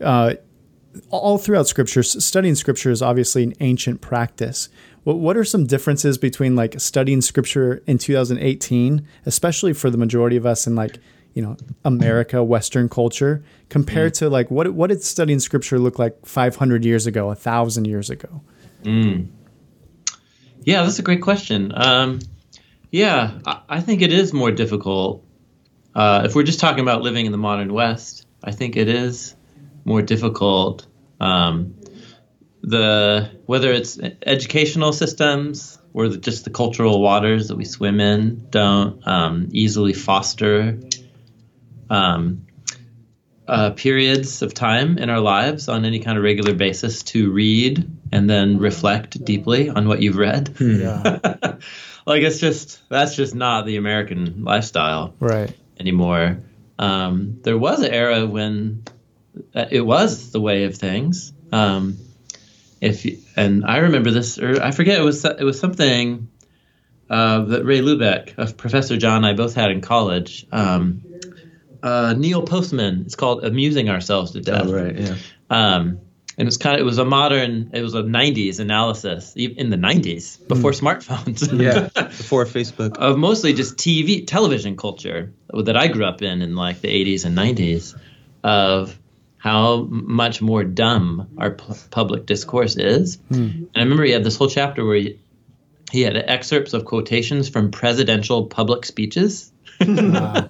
uh, 0.03 0.33
all 1.09 1.37
throughout 1.37 1.67
Scripture, 1.67 2.03
studying 2.03 2.55
Scripture 2.55 2.91
is 2.91 3.01
obviously 3.01 3.43
an 3.43 3.53
ancient 3.59 4.01
practice. 4.01 4.69
What, 5.03 5.19
what 5.19 5.37
are 5.37 5.43
some 5.43 5.65
differences 5.65 6.17
between 6.17 6.55
like 6.55 6.79
studying 6.79 7.21
Scripture 7.21 7.81
in 7.87 7.97
2018, 7.97 9.07
especially 9.25 9.73
for 9.73 9.89
the 9.89 9.97
majority 9.97 10.35
of 10.35 10.45
us 10.45 10.67
in 10.67 10.75
like 10.75 10.99
you 11.33 11.41
know 11.41 11.55
America, 11.85 12.43
Western 12.43 12.89
culture, 12.89 13.43
compared 13.69 14.13
to 14.15 14.29
like 14.29 14.49
what 14.49 14.73
what 14.73 14.87
did 14.87 15.03
studying 15.03 15.39
Scripture 15.39 15.79
look 15.79 15.99
like 15.99 16.25
500 16.25 16.83
years 16.83 17.05
ago, 17.07 17.29
a 17.29 17.35
thousand 17.35 17.85
years 17.85 18.09
ago? 18.09 18.41
Yeah, 20.63 20.83
that's 20.83 20.99
a 20.99 21.03
great 21.03 21.21
question. 21.21 21.71
Um, 21.75 22.19
yeah, 22.91 23.39
I, 23.45 23.61
I 23.69 23.79
think 23.81 24.01
it 24.01 24.11
is 24.11 24.33
more 24.33 24.51
difficult. 24.51 25.23
Uh, 25.97 26.21
if 26.25 26.35
we're 26.35 26.43
just 26.43 26.59
talking 26.59 26.81
about 26.81 27.01
living 27.01 27.25
in 27.25 27.31
the 27.31 27.39
modern 27.39 27.73
West, 27.73 28.27
I 28.43 28.51
think 28.51 28.77
it 28.77 28.87
is 28.87 29.35
more 29.83 30.03
difficult. 30.03 30.85
Um, 31.19 31.73
the 32.61 33.31
whether 33.47 33.71
it's 33.71 33.97
educational 34.23 34.93
systems 34.93 35.79
or 35.93 36.09
the, 36.09 36.17
just 36.17 36.43
the 36.43 36.51
cultural 36.51 37.01
waters 37.01 37.47
that 37.47 37.55
we 37.55 37.65
swim 37.65 37.99
in 37.99 38.45
don't 38.51 39.07
um, 39.07 39.49
easily 39.51 39.93
foster 39.93 40.79
um, 41.89 42.45
uh, 43.47 43.71
periods 43.71 44.43
of 44.43 44.53
time 44.53 44.99
in 44.99 45.09
our 45.09 45.19
lives 45.19 45.67
on 45.67 45.83
any 45.83 45.99
kind 45.99 46.15
of 46.19 46.23
regular 46.23 46.53
basis 46.53 47.01
to 47.01 47.31
read 47.31 47.89
and 48.11 48.29
then 48.29 48.59
reflect 48.59 49.25
deeply 49.25 49.69
on 49.69 49.87
what 49.87 49.99
you've 49.99 50.17
read. 50.17 50.55
Yeah. 50.59 51.01
like 52.05 52.21
it's 52.21 52.39
just 52.39 52.87
that's 52.87 53.15
just 53.15 53.33
not 53.33 53.65
the 53.65 53.77
American 53.77 54.43
lifestyle 54.43 55.15
right. 55.19 55.55
Anymore. 55.79 56.39
Um, 56.79 57.39
there 57.43 57.57
was 57.57 57.81
an 57.81 57.91
era 57.91 58.25
when 58.25 58.83
uh, 59.55 59.65
it 59.69 59.81
was 59.81 60.31
the 60.31 60.41
way 60.41 60.65
of 60.65 60.75
things. 60.75 61.33
Um, 61.51 61.97
if 62.81 63.05
you, 63.05 63.19
and 63.35 63.65
I 63.65 63.77
remember 63.77 64.11
this, 64.11 64.37
or 64.37 64.61
I 64.61 64.71
forget 64.71 64.99
it 64.99 65.03
was 65.03 65.25
it 65.25 65.43
was 65.43 65.59
something 65.59 66.29
uh, 67.09 67.41
that 67.45 67.65
Ray 67.65 67.79
Lubeck, 67.79 68.37
of 68.37 68.57
Professor 68.57 68.97
Jon, 68.97 69.17
and 69.17 69.25
I 69.25 69.33
both 69.33 69.55
had 69.55 69.71
in 69.71 69.81
college. 69.81 70.45
Um, 70.51 71.03
uh, 71.81 72.13
Neil 72.17 72.43
Postman. 72.43 73.03
It's 73.05 73.15
called 73.15 73.43
"Amusing 73.43 73.89
Ourselves 73.89 74.31
to 74.31 74.41
Death." 74.41 74.67
Oh, 74.67 74.73
right. 74.73 74.95
Yeah. 74.95 75.15
Um, 75.49 75.99
and 76.37 76.47
it's 76.47 76.57
kind 76.57 76.75
of 76.75 76.81
it 76.81 76.83
was 76.83 76.97
a 76.97 77.05
modern 77.05 77.71
it 77.73 77.81
was 77.81 77.95
a 77.95 78.03
90s 78.03 78.59
analysis 78.59 79.33
in 79.35 79.69
the 79.69 79.77
90s 79.77 80.37
hmm. 80.37 80.47
before 80.47 80.71
smartphones 80.71 81.47
Yeah. 81.57 81.89
Before 82.07 82.45
Facebook. 82.45 82.97
of 82.97 83.17
mostly 83.17 83.53
just 83.53 83.77
tv 83.77 84.25
television 84.25 84.77
culture 84.77 85.33
that 85.53 85.75
i 85.75 85.87
grew 85.87 86.05
up 86.05 86.21
in 86.21 86.41
in 86.41 86.55
like 86.55 86.81
the 86.81 86.89
80s 86.89 87.25
and 87.25 87.37
90s 87.37 87.99
of 88.43 88.97
how 89.37 89.87
much 89.89 90.41
more 90.41 90.63
dumb 90.63 91.29
our 91.37 91.51
pu- 91.51 91.75
public 91.89 92.25
discourse 92.25 92.77
is 92.77 93.15
hmm. 93.29 93.35
and 93.35 93.69
i 93.75 93.79
remember 93.79 94.03
he 94.03 94.11
had 94.11 94.23
this 94.23 94.37
whole 94.37 94.49
chapter 94.49 94.85
where 94.85 94.97
he, 94.97 95.19
he 95.91 96.01
had 96.01 96.15
excerpts 96.15 96.73
of 96.73 96.85
quotations 96.85 97.49
from 97.49 97.71
presidential 97.71 98.45
public 98.45 98.85
speeches 98.85 99.51
Wow. 99.87 100.49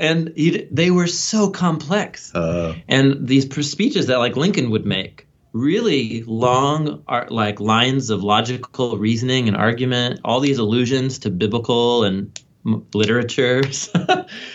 And 0.00 0.32
he, 0.36 0.66
they 0.70 0.90
were 0.90 1.06
so 1.06 1.50
complex 1.50 2.34
Uh, 2.34 2.74
and 2.88 3.28
these 3.28 3.44
speeches 3.70 4.06
that 4.06 4.18
like 4.18 4.36
Lincoln 4.36 4.70
would 4.70 4.84
make, 4.86 5.26
really 5.52 6.22
long, 6.26 7.02
are 7.06 7.26
like 7.30 7.60
lines 7.60 8.10
of 8.10 8.22
logical 8.22 8.96
reasoning 8.98 9.48
and 9.48 9.56
argument, 9.56 10.20
all 10.24 10.40
these 10.40 10.58
allusions 10.58 11.18
to 11.20 11.30
biblical 11.30 12.04
and 12.04 12.40
m- 12.64 12.86
literature. 12.94 13.62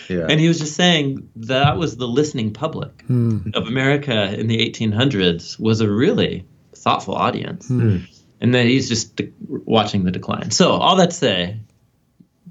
yeah. 0.09 0.27
And 0.29 0.39
he 0.39 0.47
was 0.47 0.59
just 0.59 0.75
saying 0.75 1.29
that 1.37 1.77
was 1.77 1.97
the 1.97 2.07
listening 2.07 2.53
public 2.53 3.03
Hmm. 3.07 3.39
of 3.53 3.67
America 3.67 4.33
in 4.39 4.47
the 4.47 4.57
1800s 4.69 5.59
was 5.59 5.81
a 5.81 5.89
really 5.89 6.45
thoughtful 6.73 7.15
audience. 7.15 7.69
And 8.41 8.53
then 8.53 8.67
he's 8.67 8.87
just 8.89 9.15
de- 9.15 9.31
watching 9.47 10.03
the 10.03 10.11
decline. 10.11 10.51
So 10.51 10.71
all 10.71 10.97
that 10.97 11.09
to 11.11 11.15
say, 11.15 11.59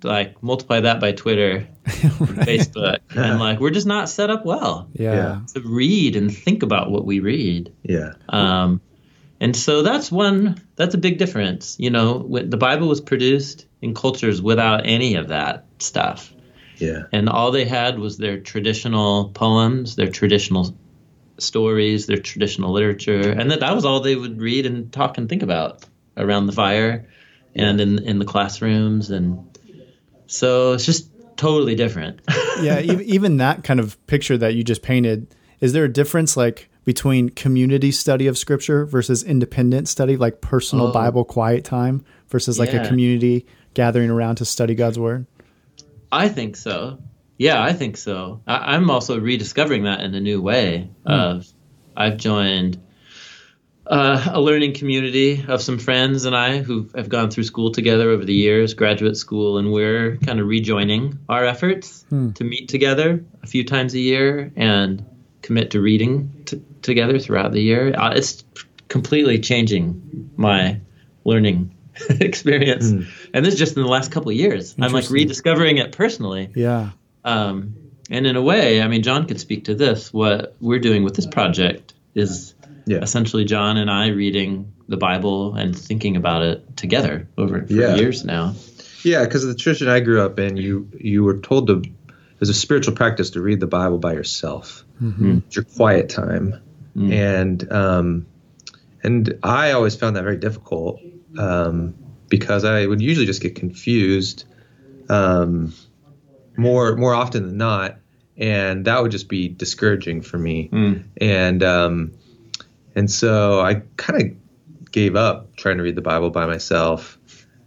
like 0.04 0.42
multiply 0.42 0.80
that 0.80 1.00
by 1.00 1.12
Twitter, 1.12 1.66
Facebook, 1.86 2.98
and 3.14 3.38
like 3.40 3.60
we're 3.60 3.70
just 3.70 3.86
not 3.86 4.08
set 4.08 4.30
up 4.30 4.44
well 4.44 4.88
Yeah. 4.92 5.40
to 5.54 5.60
read 5.60 6.16
and 6.16 6.34
think 6.34 6.62
about 6.62 6.90
what 6.90 7.04
we 7.04 7.20
read. 7.20 7.72
yeah. 7.82 8.12
Um, 8.28 8.80
and 9.40 9.54
so 9.56 9.82
that's 9.82 10.10
one 10.12 10.60
that's 10.76 10.94
a 10.94 10.98
big 10.98 11.18
difference. 11.18 11.76
You 11.78 11.90
know, 11.90 12.18
when 12.18 12.50
the 12.50 12.56
Bible 12.56 12.88
was 12.88 13.00
produced 13.00 13.66
in 13.82 13.92
cultures 13.94 14.40
without 14.40 14.82
any 14.86 15.16
of 15.16 15.28
that 15.28 15.66
stuff, 15.78 16.32
Yeah. 16.78 17.02
and 17.12 17.28
all 17.28 17.50
they 17.50 17.64
had 17.64 17.98
was 17.98 18.16
their 18.16 18.38
traditional 18.40 19.30
poems, 19.30 19.96
their 19.96 20.08
traditional 20.10 20.74
stories, 21.38 22.06
their 22.06 22.16
traditional 22.18 22.72
literature, 22.72 23.30
and 23.32 23.50
that 23.50 23.60
that 23.60 23.74
was 23.74 23.84
all 23.84 24.00
they 24.00 24.16
would 24.16 24.40
read 24.40 24.66
and 24.66 24.92
talk 24.92 25.18
and 25.18 25.28
think 25.28 25.42
about 25.42 25.84
around 26.16 26.46
the 26.46 26.52
fire 26.52 27.08
and 27.56 27.80
in 27.80 27.98
in 28.04 28.18
the 28.20 28.24
classrooms 28.24 29.10
and 29.10 29.53
so 30.26 30.72
it's 30.72 30.84
just 30.86 31.10
totally 31.36 31.74
different. 31.74 32.20
yeah, 32.60 32.80
even, 32.80 33.02
even 33.02 33.36
that 33.38 33.64
kind 33.64 33.80
of 33.80 34.04
picture 34.06 34.36
that 34.38 34.54
you 34.54 34.64
just 34.64 34.82
painted, 34.82 35.34
is 35.60 35.72
there 35.72 35.84
a 35.84 35.92
difference 35.92 36.36
like 36.36 36.68
between 36.84 37.30
community 37.30 37.90
study 37.90 38.26
of 38.26 38.36
scripture 38.36 38.84
versus 38.84 39.22
independent 39.22 39.88
study, 39.88 40.16
like 40.16 40.40
personal 40.40 40.88
Oh. 40.88 40.92
Bible 40.92 41.24
quiet 41.24 41.64
time 41.64 42.04
versus 42.28 42.58
like 42.58 42.74
a 42.74 42.86
community 42.86 43.46
gathering 43.72 44.10
around 44.10 44.36
to 44.36 44.44
study 44.44 44.74
God's 44.74 44.98
word? 44.98 45.26
I 46.12 46.28
think 46.28 46.56
so. 46.56 46.98
Yeah, 47.38 47.62
I 47.62 47.72
think 47.72 47.96
so. 47.96 48.40
I, 48.46 48.74
I'm 48.74 48.90
also 48.90 49.18
rediscovering 49.18 49.84
that 49.84 50.00
in 50.00 50.14
a 50.14 50.20
new 50.20 50.40
way. 50.40 50.90
Hmm. 51.06 51.12
Of 51.12 51.48
I've 51.96 52.16
joined 52.16 52.80
uh, 53.86 54.30
a 54.32 54.40
learning 54.40 54.74
community 54.74 55.44
of 55.46 55.60
some 55.62 55.78
friends 55.78 56.24
and 56.24 56.34
I 56.34 56.58
who 56.62 56.88
have 56.94 57.08
gone 57.08 57.30
through 57.30 57.44
school 57.44 57.70
together 57.70 58.10
over 58.10 58.24
the 58.24 58.34
years, 58.34 58.74
graduate 58.74 59.16
school, 59.16 59.58
and 59.58 59.72
we're 59.72 60.16
kind 60.18 60.40
of 60.40 60.46
rejoining 60.46 61.18
our 61.28 61.44
efforts 61.44 62.04
to 62.34 62.44
meet 62.44 62.68
together 62.68 63.24
a 63.42 63.46
few 63.46 63.64
times 63.64 63.94
a 63.94 63.98
year 63.98 64.52
and 64.56 65.04
commit 65.42 65.72
to 65.72 65.80
reading 65.80 66.44
t- 66.46 66.62
together 66.80 67.18
throughout 67.18 67.52
the 67.52 67.60
year. 67.60 67.94
Uh, 67.94 68.12
it's 68.14 68.44
completely 68.88 69.38
changing 69.38 70.30
my 70.36 70.80
learning 71.24 71.74
experience, 72.08 72.90
and 73.34 73.44
this 73.44 73.54
is 73.54 73.58
just 73.58 73.76
in 73.76 73.82
the 73.82 73.88
last 73.88 74.10
couple 74.10 74.30
of 74.30 74.36
years. 74.36 74.74
I'm 74.80 74.92
like 74.92 75.10
rediscovering 75.10 75.76
it 75.78 75.92
personally. 75.92 76.50
Yeah. 76.54 76.90
Um, 77.24 77.76
and 78.10 78.26
in 78.26 78.36
a 78.36 78.42
way, 78.42 78.82
I 78.82 78.88
mean, 78.88 79.02
Jon 79.02 79.26
could 79.26 79.40
speak 79.40 79.66
to 79.66 79.74
this. 79.74 80.12
What 80.12 80.56
we're 80.60 80.78
doing 80.78 81.04
with 81.04 81.16
this 81.16 81.26
project 81.26 81.94
is 82.14 82.53
Yeah. 82.86 82.98
essentially 82.98 83.44
John 83.44 83.76
and 83.76 83.90
I 83.90 84.08
reading 84.08 84.72
the 84.88 84.96
Bible 84.96 85.54
and 85.54 85.76
thinking 85.76 86.16
about 86.16 86.42
it 86.42 86.76
together 86.76 87.28
over 87.38 87.66
for 87.66 87.72
Yeah. 87.72 87.96
years 87.96 88.24
now. 88.24 88.54
Yeah, 89.02 89.24
because 89.24 89.44
the 89.46 89.54
tradition 89.54 89.88
I 89.88 90.00
grew 90.00 90.20
up 90.22 90.38
in, 90.38 90.56
you 90.56 90.88
you 90.98 91.24
were 91.24 91.38
told 91.38 91.66
to 91.68 91.82
as 92.40 92.48
a 92.48 92.54
spiritual 92.54 92.94
practice 92.94 93.30
to 93.30 93.40
read 93.40 93.60
the 93.60 93.66
Bible 93.66 93.98
by 93.98 94.12
yourself. 94.14 94.84
It's 95.00 95.56
your 95.56 95.64
quiet 95.64 96.08
time, 96.08 96.54
Mm. 96.96 97.12
and 97.12 97.72
um, 97.72 98.26
and 99.02 99.38
I 99.42 99.72
always 99.72 99.96
found 99.96 100.16
that 100.16 100.22
very 100.22 100.36
difficult 100.38 101.00
um, 101.36 101.94
because 102.28 102.64
I 102.64 102.86
would 102.86 103.00
usually 103.02 103.26
just 103.26 103.42
get 103.42 103.54
confused 103.56 104.44
um, 105.08 105.72
more 106.56 106.96
more 106.96 107.14
often 107.14 107.42
than 107.46 107.56
not, 107.58 107.96
and 108.36 108.84
that 108.86 109.02
would 109.02 109.10
just 109.10 109.28
be 109.28 109.48
discouraging 109.48 110.22
for 110.22 110.38
me. 110.38 110.68
Mm. 110.72 111.02
And 111.20 111.62
um, 111.62 112.12
and 112.94 113.10
so 113.10 113.60
I 113.60 113.82
kind 113.96 114.22
of 114.22 114.90
gave 114.92 115.16
up 115.16 115.54
trying 115.56 115.76
to 115.78 115.82
read 115.82 115.96
the 115.96 116.02
Bible 116.02 116.30
by 116.30 116.46
myself. 116.46 117.18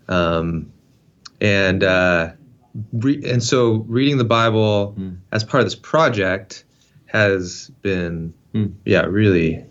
Um, 0.07 0.71
and 1.41 1.83
uh, 1.83 2.31
re- 2.93 3.21
and 3.25 3.43
so 3.43 3.85
reading 3.87 4.17
the 4.17 4.23
Bible 4.23 4.95
Mm. 4.97 5.17
as 5.31 5.43
part 5.43 5.61
of 5.61 5.65
this 5.65 5.75
project 5.75 6.63
has 7.07 7.69
been 7.81 8.33
Mm. 8.53 8.73
yeah 8.85 9.05
really 9.05 9.63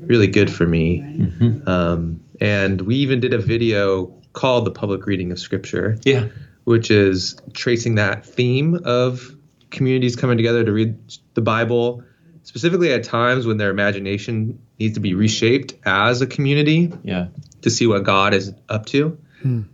really 0.00 0.26
good 0.26 0.50
for 0.50 0.66
me. 0.66 1.00
Mhm. 1.00 1.66
Um, 1.68 2.20
and 2.40 2.82
we 2.82 2.96
even 2.96 3.20
did 3.20 3.32
a 3.32 3.38
video 3.38 4.12
called 4.34 4.66
"The 4.66 4.70
Public 4.70 5.06
Reading 5.06 5.32
of 5.32 5.38
Scripture," 5.38 5.98
Yeah. 6.04 6.26
which 6.64 6.90
is 6.90 7.36
tracing 7.54 7.94
that 7.96 8.24
theme 8.26 8.78
of 8.84 9.34
communities 9.70 10.16
coming 10.16 10.36
together 10.36 10.64
to 10.64 10.72
read 10.72 10.94
the 11.34 11.40
Bible, 11.40 12.02
specifically 12.42 12.92
at 12.92 13.04
times 13.04 13.46
when 13.46 13.56
their 13.56 13.70
imagination 13.70 14.58
needs 14.78 14.94
to 14.94 15.00
be 15.00 15.14
reshaped 15.14 15.74
as 15.84 16.20
a 16.20 16.26
community 16.26 16.92
Yeah. 17.04 17.28
to 17.62 17.70
see 17.70 17.86
what 17.86 18.04
God 18.04 18.34
is 18.34 18.52
up 18.68 18.86
to. 18.86 19.16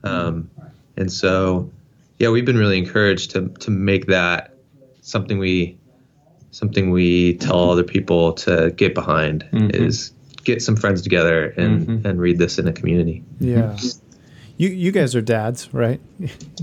Um, 0.05 0.51
and 0.99 1.11
so, 1.11 1.71
yeah, 2.19 2.29
we've 2.29 2.45
been 2.45 2.59
really 2.59 2.77
encouraged 2.79 3.31
to 3.33 3.49
to 3.61 3.71
make 3.71 4.07
that 4.07 4.55
something 5.01 5.39
we 5.39 5.77
something 6.51 6.91
we 6.91 7.35
tell 7.35 7.71
other 7.71 7.83
people 7.85 8.35
to 8.35 8.71
get 8.77 8.95
behind 8.95 9.47
Mhm. 9.53 9.75
is 9.75 10.13
get 10.45 10.61
some 10.61 10.77
friends 10.77 11.01
together 11.01 11.55
and 11.57 11.87
Mhm. 11.87 12.05
and 12.05 12.21
read 12.21 12.39
this 12.39 12.59
in 12.59 12.69
a 12.69 12.73
community. 12.73 13.23
Yeah. 13.41 13.75
You 14.57 14.69
you 14.69 14.93
guys 14.93 15.15
are 15.17 15.21
dads, 15.21 15.73
right? 15.73 16.01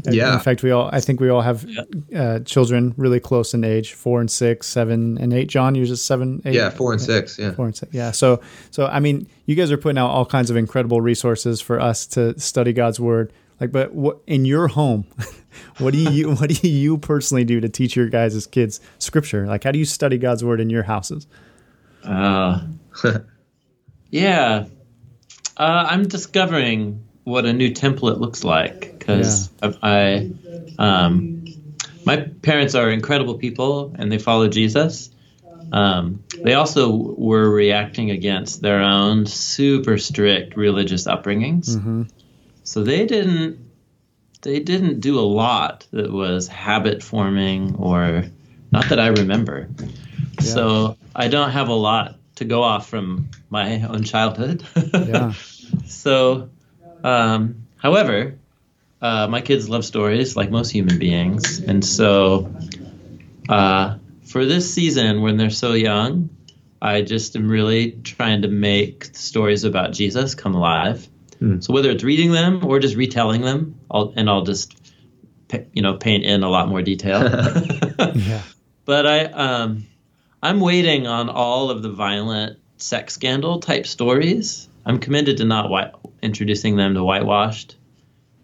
Yeah. 0.06 0.34
In 0.34 0.40
fact, 0.40 0.64
we 0.64 0.72
all 0.72 0.90
I 0.92 1.02
think 1.02 1.20
we 1.20 1.30
all 1.30 1.42
have 1.42 1.68
uh, 2.16 2.40
children 2.42 2.94
really 2.98 3.20
close 3.20 3.54
in 3.54 3.64
age, 3.64 3.94
four 3.94 4.20
and 4.20 4.30
six, 4.30 4.68
seven 4.68 5.18
and 5.18 5.34
eight. 5.34 5.50
Jon, 5.50 5.76
you're 5.76 5.86
just 5.86 6.06
seven, 6.06 6.42
eight. 6.46 6.56
Yeah, 6.56 6.70
four 6.70 6.94
and 6.94 7.02
six. 7.02 7.38
Yeah. 7.38 7.52
Four 7.52 7.66
and 7.66 7.76
six. 7.76 7.94
Yeah. 7.94 8.12
So 8.12 8.42
so 8.72 8.86
I 8.86 9.00
mean, 9.00 9.28
you 9.46 9.56
guys 9.56 9.72
are 9.72 9.78
putting 9.78 9.98
out 9.98 10.10
all 10.10 10.26
kinds 10.26 10.50
of 10.50 10.58
incredible 10.58 11.02
resources 11.02 11.62
for 11.62 11.80
us 11.80 12.06
to 12.08 12.40
study 12.40 12.74
God's 12.74 13.00
word. 13.00 13.34
Like, 13.60 13.72
but 13.72 13.94
what 13.94 14.20
in 14.28 14.46
your 14.46 14.70
home? 14.70 15.06
what 15.80 15.92
do 15.92 16.00
you 16.00 16.32
what 16.36 16.50
do 16.50 16.68
you 16.70 16.98
personally 16.98 17.44
do 17.44 17.60
to 17.60 17.70
teach 17.70 17.96
your 17.96 18.08
guys' 18.08 18.46
kids 18.48 18.80
scripture? 19.00 19.46
Like, 19.48 19.64
how 19.64 19.72
do 19.72 19.80
you 19.80 19.86
study 19.86 20.18
God's 20.18 20.44
word 20.44 20.60
in 20.60 20.70
your 20.70 20.84
houses? 20.84 21.28
Uh, 22.04 22.62
yeah. 24.10 24.66
Uh, 25.58 25.88
I'm 25.90 26.08
discovering 26.08 27.04
what 27.30 27.46
a 27.46 27.54
new 27.54 27.72
template 27.72 28.20
looks 28.20 28.44
like 28.44 28.96
because 28.98 29.50
I, 29.62 30.32
um, 30.78 31.46
my 32.06 32.18
parents 32.18 32.76
are 32.76 32.90
incredible 32.90 33.38
people 33.38 33.94
and 33.98 34.12
they 34.12 34.18
follow 34.18 34.48
Jesus. 34.48 35.10
Um, 35.72 36.24
they 36.44 36.56
also 36.56 36.92
were 36.92 37.48
reacting 37.50 38.10
against 38.10 38.62
their 38.62 38.82
own 38.82 39.26
super 39.28 39.98
strict 39.98 40.58
religious 40.58 41.06
upbringings. 41.06 41.70
Mm-hmm. 41.76 42.04
so 42.64 42.84
they 42.84 43.06
didn't 43.06 43.70
they 44.42 44.60
didn't 44.60 45.02
do 45.02 45.20
a 45.20 45.28
lot 45.44 45.86
that 45.92 46.12
was 46.12 46.48
habit 46.48 47.04
forming 47.04 47.76
or 47.76 48.26
not 48.72 48.90
that 48.90 49.00
I 49.00 49.08
remember. 49.08 49.70
So 50.40 50.98
I 51.14 51.28
don't 51.28 51.52
have 51.52 51.68
a 51.68 51.74
lot 51.74 52.16
to 52.36 52.46
go 52.46 52.64
off 52.64 52.88
from 52.90 53.30
my 53.50 53.82
own 53.84 54.04
childhood. 54.04 54.64
Yeah. 54.94 55.34
so, 55.86 56.50
um, 57.04 57.68
however, 57.78 58.38
uh, 59.02 59.28
my 59.28 59.42
kids 59.42 59.70
love 59.70 59.86
stories 59.86 60.36
like 60.36 60.52
most 60.52 60.70
human 60.72 61.00
beings, 61.00 61.60
and 61.60 61.84
so 61.84 62.54
uh, 63.48 63.98
for 64.26 64.46
this 64.46 64.74
season, 64.74 65.22
when 65.22 65.38
they're 65.38 65.50
so 65.50 65.74
young, 65.74 66.30
I 66.82 67.02
just 67.02 67.36
am 67.36 67.50
really 67.50 67.92
trying 68.04 68.44
to 68.44 68.48
make 68.48 69.06
stories 69.16 69.64
about 69.64 69.92
Jesus 69.92 70.36
come 70.36 70.56
alive. 70.56 71.08
Hmm. 71.40 71.60
So 71.60 71.74
whether 71.74 71.90
it's 71.90 72.04
reading 72.04 72.32
them 72.32 72.66
or 72.66 72.80
just 72.80 72.96
retelling 72.96 73.42
them, 73.42 73.80
I'll, 73.90 74.14
and 74.16 74.30
I'll 74.30 74.44
just 74.44 74.76
you 75.74 75.82
know 75.82 75.96
paint 75.96 76.24
in 76.24 76.44
a 76.44 76.50
lot 76.50 76.70
more 76.70 76.82
detail. 76.82 77.24
Yeah. 78.16 78.42
but 78.86 79.06
I 79.06 79.26
um, 79.26 79.86
I'm 80.42 80.62
waiting 80.62 81.06
on 81.06 81.30
all 81.30 81.70
of 81.70 81.82
the 81.82 81.92
violent 81.92 82.60
sex 82.78 83.14
scandal 83.14 83.60
type 83.60 83.86
stories. 83.86 84.69
I'm 84.90 84.98
committed 84.98 85.38
to 85.38 85.46
not 85.46 85.70
white, 85.70 85.92
introducing 86.24 86.76
them 86.76 86.96
to 86.96 87.04
whitewashed 87.04 87.78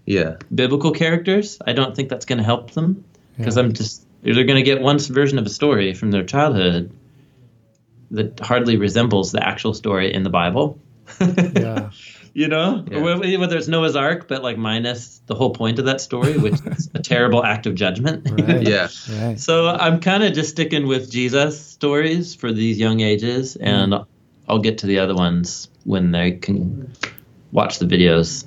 Yeah. 0.05 0.35
biblical 0.53 0.91
characters. 0.91 1.57
I 1.65 1.73
don't 1.73 1.95
think 1.95 2.07
that's 2.07 2.25
going 2.25 2.37
to 2.37 2.43
help 2.43 2.71
them 2.71 3.03
because 3.35 3.57
Yeah. 3.57 3.63
I'm 3.63 3.73
just 3.73 4.05
they're 4.21 4.43
going 4.43 4.63
to 4.63 4.71
get 4.71 4.79
one 4.79 4.99
version 4.99 5.39
of 5.39 5.45
a 5.47 5.49
story 5.49 5.95
from 5.95 6.11
their 6.11 6.23
childhood 6.23 6.91
that 8.11 8.39
hardly 8.39 8.77
resembles 8.77 9.31
the 9.31 9.43
actual 9.43 9.73
story 9.73 10.13
in 10.13 10.21
the 10.21 10.29
Bible. 10.29 10.79
Yeah. 11.19 11.89
You 12.35 12.47
know, 12.49 12.85
Yeah. 12.91 12.99
Whether 12.99 13.39
whether 13.39 13.57
it's 13.57 13.67
Noah's 13.67 13.95
Ark, 13.95 14.27
but 14.27 14.43
like 14.43 14.57
minus 14.57 15.21
the 15.25 15.33
whole 15.33 15.51
point 15.51 15.79
of 15.79 15.85
that 15.85 15.99
story, 15.99 16.37
which 16.37 16.59
is 16.65 16.91
a 16.93 16.99
terrible 16.99 17.43
act 17.43 17.65
of 17.65 17.73
judgment. 17.73 18.29
Right. 18.29 18.67
Yeah. 18.67 18.89
Right. 19.19 19.39
So 19.39 19.67
I'm 19.67 19.99
kind 19.99 20.21
of 20.21 20.33
just 20.33 20.51
sticking 20.51 20.85
with 20.85 21.09
Jesus 21.09 21.59
stories 21.59 22.35
for 22.35 22.51
these 22.51 22.77
young 22.77 22.99
ages, 22.99 23.55
and 23.55 23.93
mm-hmm. 23.93 24.51
I'll 24.51 24.59
get 24.59 24.79
to 24.79 24.85
the 24.85 24.99
other 24.99 25.15
ones 25.15 25.69
when 25.85 26.11
they 26.11 26.31
can 26.33 26.91
watch 27.51 27.79
the 27.79 27.85
videos 27.85 28.43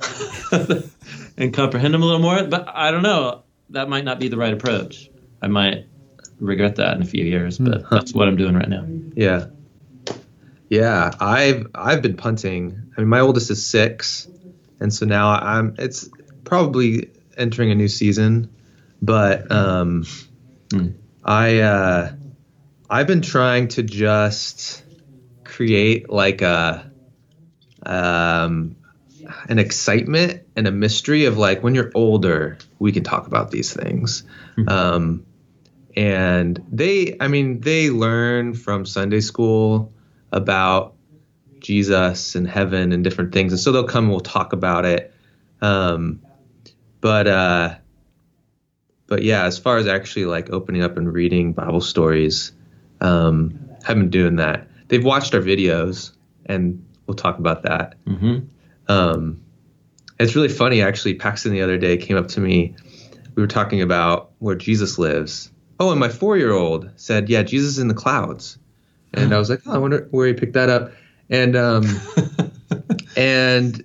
and 1.39 1.55
comprehend 1.55 1.95
them 1.95 2.03
a 2.03 2.05
little 2.05 2.21
more. 2.21 2.45
But 2.45 2.69
I 2.69 2.91
don't 2.91 3.03
know. 3.03 3.45
That 3.71 3.89
might 3.89 4.05
not 4.05 4.19
be 4.19 4.29
the 4.29 4.37
right 4.37 4.53
approach. 4.53 5.11
I 5.41 5.47
might 5.47 5.87
regret 6.39 6.77
that 6.77 6.97
in 6.97 7.03
a 7.03 7.07
few 7.07 7.25
years, 7.25 7.59
but 7.59 7.89
that's 7.89 8.13
what 8.13 8.29
I'm 8.29 8.37
doing 8.37 8.55
right 8.55 8.69
now. 8.69 8.85
Yeah. 9.15 9.47
Yeah, 10.69 11.11
I've 11.19 11.67
I've 11.75 12.03
been 12.03 12.17
punting. 12.17 12.93
I 12.95 13.01
mean, 13.01 13.09
my 13.09 13.21
oldest 13.21 13.51
is 13.51 13.65
six, 13.65 14.29
and 14.81 14.93
so 14.93 15.07
now 15.07 15.31
I'm. 15.31 15.77
It's 15.79 16.11
probably 16.45 17.11
entering 17.39 17.71
a 17.71 17.75
new 17.75 17.89
season, 17.89 18.55
but 19.01 19.51
um, 19.51 20.05
Hmm. 20.71 20.89
I 21.25 21.61
uh, 21.61 22.13
I've 22.91 23.07
been 23.07 23.23
trying 23.23 23.69
to 23.69 23.83
just 23.83 24.83
create 25.45 26.11
like 26.11 26.43
a 26.43 26.91
um 27.89 28.77
an 29.49 29.59
excitement 29.59 30.43
and 30.57 30.67
a 30.67 30.73
mystery 30.73 31.25
of 31.25 31.37
like 31.37 31.63
when 31.63 31.75
you're 31.75 31.91
older, 31.95 32.59
we 32.79 32.93
can 32.93 33.03
talk 33.03 33.27
about 33.27 33.51
these 33.51 33.73
things. 33.73 34.23
Um, 34.67 35.27
and 35.97 36.65
they 36.71 37.17
i 37.21 37.27
mean 37.27 37.61
they 37.61 37.91
learn 37.91 38.55
from 38.55 38.87
sunday 38.87 39.21
school 39.21 39.93
about 40.31 40.95
jesus 41.59 42.37
and 42.37 42.47
heaven 42.47 42.93
and 42.93 43.03
different 43.03 43.33
things 43.33 43.53
and 43.53 43.61
so 43.61 43.73
they'll 43.73 43.83
come 43.83 44.05
and 44.05 44.11
we'll 44.11 44.21
talk 44.21 44.53
about 44.53 44.85
it. 44.85 45.13
Um, 45.61 46.21
but 47.01 47.27
uh, 47.27 47.75
but 49.09 49.23
yeah 49.23 49.45
as 49.45 49.59
far 49.59 49.79
as 49.79 49.89
actually 49.89 50.27
like 50.27 50.51
opening 50.51 50.83
up 50.83 50.97
and 50.97 51.13
reading 51.13 51.53
bible 51.53 51.81
stories 51.81 52.53
um, 53.01 53.59
haven't 53.85 54.05
been 54.05 54.11
doing 54.11 54.37
that. 54.37 54.69
They've 54.89 55.05
watched 55.05 55.35
our 55.35 55.41
videos 55.41 56.13
and 56.47 56.85
we'll 57.09 57.17
talk 57.17 57.39
about 57.39 57.63
that 57.65 57.97
hmm 58.07 58.39
um, 58.89 59.43
it's 60.19 60.35
really 60.35 60.49
funny 60.49 60.83
actually. 60.83 61.15
Paxton 61.15 61.53
the 61.53 61.63
other 61.63 61.79
day 61.79 61.97
came 61.97 62.17
up 62.17 62.29
to 62.29 62.41
me. 62.41 62.75
We 63.35 63.43
were 63.43 63.49
talking 63.49 63.83
about 63.83 64.33
where 64.39 64.57
Jesus 64.57 64.99
lives. 64.99 65.51
Oh, 65.79 65.91
and 65.91 66.01
my 66.01 66.09
four-year-old 66.09 66.91
said, 66.97 67.29
"Yeah, 67.29 67.45
Jesus 67.45 67.71
is 67.71 67.79
in 67.79 67.89
the 67.89 67.95
clouds," 67.95 68.59
and 69.15 69.33
I 69.33 69.39
was 69.39 69.49
like, 69.49 69.61
"Oh, 69.67 69.73
I 69.73 69.79
wonder 69.79 70.09
where 70.11 70.27
he 70.27 70.35
picked 70.35 70.55
that 70.55 70.69
up." 70.69 70.93
And 71.31 71.55
um, 71.55 71.85
and 73.17 73.85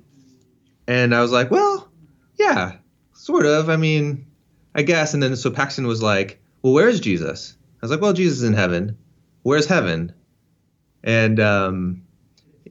and 0.88 1.14
I 1.14 1.22
was 1.22 1.32
like, 1.32 1.52
"Well, 1.52 1.88
yeah, 2.40 2.78
sort 3.14 3.46
of. 3.46 3.70
I 3.70 3.76
mean, 3.76 4.26
I 4.74 4.82
guess." 4.82 5.14
And 5.14 5.22
then 5.22 5.36
so 5.36 5.52
Paxton 5.52 5.86
was 5.86 6.02
like, 6.02 6.42
"Well, 6.64 6.74
where's 6.74 7.00
Jesus?" 7.00 7.56
I 7.76 7.86
was 7.86 7.92
like, 7.92 8.02
"Well, 8.02 8.14
Jesus 8.14 8.40
is 8.40 8.44
in 8.44 8.54
heaven. 8.54 8.98
Where's 9.44 9.68
heaven?" 9.68 10.14
And 11.04 11.40
um, 11.40 12.04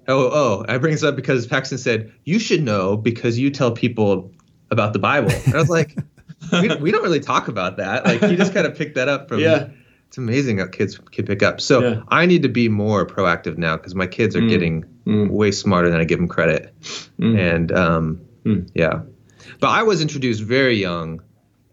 Oh, 0.08 0.30
oh, 0.32 0.64
I 0.68 0.78
bring 0.78 0.92
this 0.92 1.02
up 1.02 1.16
because 1.16 1.46
Paxton 1.46 1.78
said, 1.78 2.12
You 2.24 2.38
should 2.38 2.62
know 2.62 2.96
because 2.96 3.38
you 3.38 3.50
tell 3.50 3.70
people 3.72 4.30
about 4.70 4.92
the 4.92 4.98
Bible. 4.98 5.30
And 5.46 5.54
I 5.54 5.58
was 5.58 5.68
like, 5.70 5.96
we, 6.52 6.74
we 6.76 6.90
don't 6.90 7.02
really 7.02 7.20
talk 7.20 7.48
about 7.48 7.76
that. 7.76 8.04
Like, 8.04 8.22
he 8.22 8.36
just 8.36 8.52
kind 8.54 8.66
of 8.66 8.76
picked 8.76 8.94
that 8.96 9.08
up 9.08 9.28
from. 9.28 9.40
Yeah. 9.40 9.68
It's 10.08 10.18
amazing 10.18 10.58
how 10.58 10.66
kids 10.66 10.98
can 10.98 11.24
pick 11.24 11.42
up. 11.42 11.60
So 11.60 11.80
Yeah. 11.80 12.02
I 12.08 12.26
need 12.26 12.42
to 12.42 12.48
be 12.48 12.68
more 12.68 13.06
proactive 13.06 13.56
now 13.56 13.76
because 13.76 13.94
my 13.94 14.06
kids 14.06 14.36
are 14.36 14.40
Mm. 14.42 14.48
getting 14.50 14.84
Mm. 15.06 15.30
way 15.30 15.50
smarter 15.50 15.88
than 15.90 16.00
I 16.00 16.04
give 16.04 16.18
them 16.18 16.28
credit. 16.28 16.72
Mm. 17.18 17.38
And 17.38 17.72
um, 17.72 18.20
Mm. 18.44 18.68
yeah. 18.74 19.00
But 19.60 19.68
I 19.70 19.82
was 19.84 20.02
introduced 20.02 20.42
very 20.42 20.76
young 20.78 21.22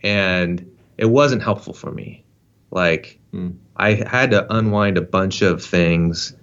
and 0.03 0.65
it 0.97 1.05
wasn't 1.10 1.41
helpful 1.43 1.73
for 1.73 1.91
me. 1.91 2.23
Like, 2.71 3.19
Mm. 3.34 3.55
I 3.75 3.93
had 3.93 4.32
to 4.32 4.51
unwind 4.53 4.97
a 4.97 5.01
bunch 5.01 5.41
of 5.41 5.63
things 5.63 6.34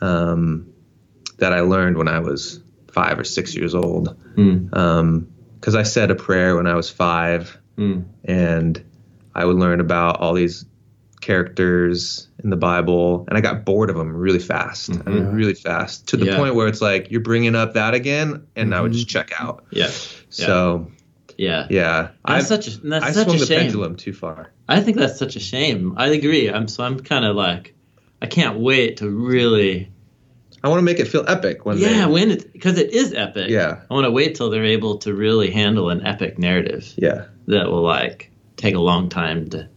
um, 0.00 0.66
that 1.38 1.52
I 1.52 1.60
learned 1.60 1.96
when 1.96 2.08
I 2.08 2.18
was 2.20 2.60
five 2.92 3.18
or 3.18 3.24
six 3.24 3.54
years 3.54 3.74
old. 3.74 4.16
Mm. 4.36 5.26
Because 5.60 5.74
I 5.74 5.82
said 5.82 6.10
a 6.10 6.14
prayer 6.14 6.56
when 6.56 6.66
I 6.66 6.74
was 6.74 6.88
five, 6.90 7.56
Mm. 7.76 8.04
and 8.24 8.82
I 9.34 9.44
would 9.44 9.56
learn 9.56 9.80
about 9.80 10.20
all 10.20 10.34
these 10.34 10.64
characters 11.20 12.26
in 12.42 12.50
the 12.50 12.56
Bible, 12.56 13.24
and 13.28 13.36
I 13.36 13.40
got 13.40 13.64
bored 13.64 13.90
of 13.90 13.96
them 13.96 14.16
really 14.16 14.38
fast. 14.38 14.90
I 14.90 15.10
mean, 15.10 15.24
Mhm. 15.24 15.34
really 15.34 15.54
fast 15.54 16.08
to 16.08 16.16
the 16.16 16.26
Yeah. 16.26 16.36
point 16.36 16.54
where 16.54 16.68
it's 16.68 16.80
like 16.80 17.10
you're 17.10 17.20
bringing 17.20 17.54
up 17.54 17.74
that 17.74 17.94
again, 17.94 18.42
and 18.56 18.74
I 18.74 18.80
would 18.80 18.92
just 18.92 19.08
check 19.08 19.30
out. 19.38 19.64
Yeah. 19.70 19.90
So 20.30 20.88
Yeah. 21.36 21.66
yeah, 21.70 22.08
I 22.24 22.36
That's 22.36 22.48
such 22.48 22.68
a 22.68 22.80
that's 22.80 23.04
I 23.04 23.10
such 23.12 23.24
swung 23.26 23.36
a 23.36 23.40
the 23.40 23.46
shame. 23.46 23.60
pendulum 23.60 23.96
too 23.96 24.12
far. 24.12 24.50
I 24.68 24.80
think 24.80 24.96
that's 24.96 25.18
such 25.18 25.36
a 25.36 25.40
shame. 25.40 25.94
I 25.96 26.08
agree. 26.08 26.48
I'm 26.50 26.66
so 26.66 26.82
I'm 26.82 26.98
kind 27.00 27.24
of 27.24 27.36
like 27.36 27.74
I 28.22 28.26
can't 28.26 28.58
wait 28.58 28.96
to 28.98 29.08
really 29.08 29.90
I 30.62 30.68
want 30.68 30.78
to 30.78 30.84
make 30.84 30.98
it 30.98 31.06
feel 31.06 31.24
epic 31.28 31.64
when 31.64 31.78
yeah 31.78 32.06
they, 32.06 32.12
when 32.12 32.30
it 32.30 32.52
because 32.52 32.78
it 32.78 32.92
is 32.92 33.14
epic. 33.14 33.48
Yeah. 33.48 33.80
I 33.90 33.94
want 33.94 34.04
to 34.04 34.10
wait 34.10 34.34
till 34.34 34.50
they're 34.50 34.64
able 34.64 34.98
to 34.98 35.14
really 35.14 35.50
handle 35.50 35.90
an 35.90 36.04
epic 36.06 36.38
narrative 36.38 36.92
yeah, 36.96 37.26
that 37.46 37.70
will 37.70 37.82
like 37.82 38.30
take 38.56 38.74
a 38.74 38.80
long 38.80 39.08
time 39.08 39.50
to 39.50 39.68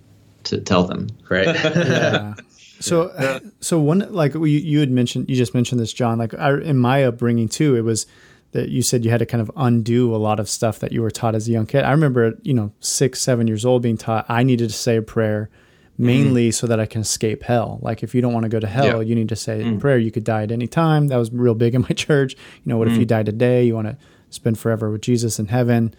to 0.45 0.59
tell 0.59 0.85
them. 0.85 1.07
right. 1.29 1.45
yeah. 1.55 2.33
So, 2.79 3.39
so 3.59 3.79
one 3.79 4.11
like 4.11 4.33
you, 4.33 4.45
you 4.45 4.79
had 4.79 4.89
mentioned, 4.89 5.29
you 5.29 5.35
just 5.35 5.53
mentioned 5.53 5.79
this, 5.79 5.93
Jon. 5.93 6.17
Like 6.17 6.33
I, 6.33 6.59
in 6.59 6.77
my 6.77 7.03
upbringing 7.03 7.47
too, 7.47 7.75
it 7.75 7.81
was 7.81 8.07
that 8.53 8.69
you 8.69 8.81
said 8.81 9.05
you 9.05 9.11
had 9.11 9.19
to 9.19 9.25
kind 9.25 9.41
of 9.41 9.51
undo 9.55 10.13
a 10.13 10.17
lot 10.17 10.39
of 10.39 10.49
stuff 10.49 10.79
that 10.79 10.91
you 10.91 11.01
were 11.01 11.11
taught 11.11 11.35
as 11.35 11.47
a 11.47 11.51
young 11.51 11.65
kid. 11.65 11.83
I 11.83 11.91
remember, 11.91 12.33
you 12.41 12.53
know, 12.53 12.73
six, 12.79 13.21
seven 13.21 13.47
years 13.47 13.65
old, 13.65 13.81
being 13.83 13.97
taught 13.97 14.25
I 14.27 14.43
needed 14.43 14.69
to 14.69 14.75
say 14.75 14.97
a 14.97 15.01
prayer 15.01 15.49
Mm-hmm. 16.01 16.07
mainly 16.07 16.51
so 16.51 16.67
that 16.67 16.79
I 16.79 16.85
can 16.85 17.01
escape 17.01 17.43
hell. 17.43 17.79
Like 17.81 18.03
if 18.03 18.13
you 18.13 18.21
don't 18.21 18.33
want 18.33 18.43
to 18.43 18.49
go 18.49 18.59
to 18.59 18.67
hell, 18.67 18.85
Yeah. 18.85 19.01
you 19.01 19.15
need 19.15 19.29
to 19.29 19.35
say 19.35 19.61
in 19.61 19.79
prayer. 19.79 19.97
You 19.97 20.11
could 20.11 20.23
die 20.23 20.43
at 20.43 20.51
any 20.51 20.67
time. 20.67 21.07
That 21.07 21.17
was 21.17 21.31
real 21.31 21.55
big 21.55 21.75
in 21.75 21.81
my 21.81 21.87
church. 21.95 22.33
You 22.33 22.69
know, 22.69 22.77
what 22.77 22.87
if 22.87 22.97
you 22.97 23.05
mm. 23.05 23.09
die 23.09 23.23
today? 23.23 23.63
You 23.63 23.75
want 23.75 23.87
to 23.87 23.97
spend 24.29 24.59
forever 24.59 24.89
with 24.89 25.01
Jesus 25.01 25.39
in 25.39 25.47
heaven. 25.47 25.93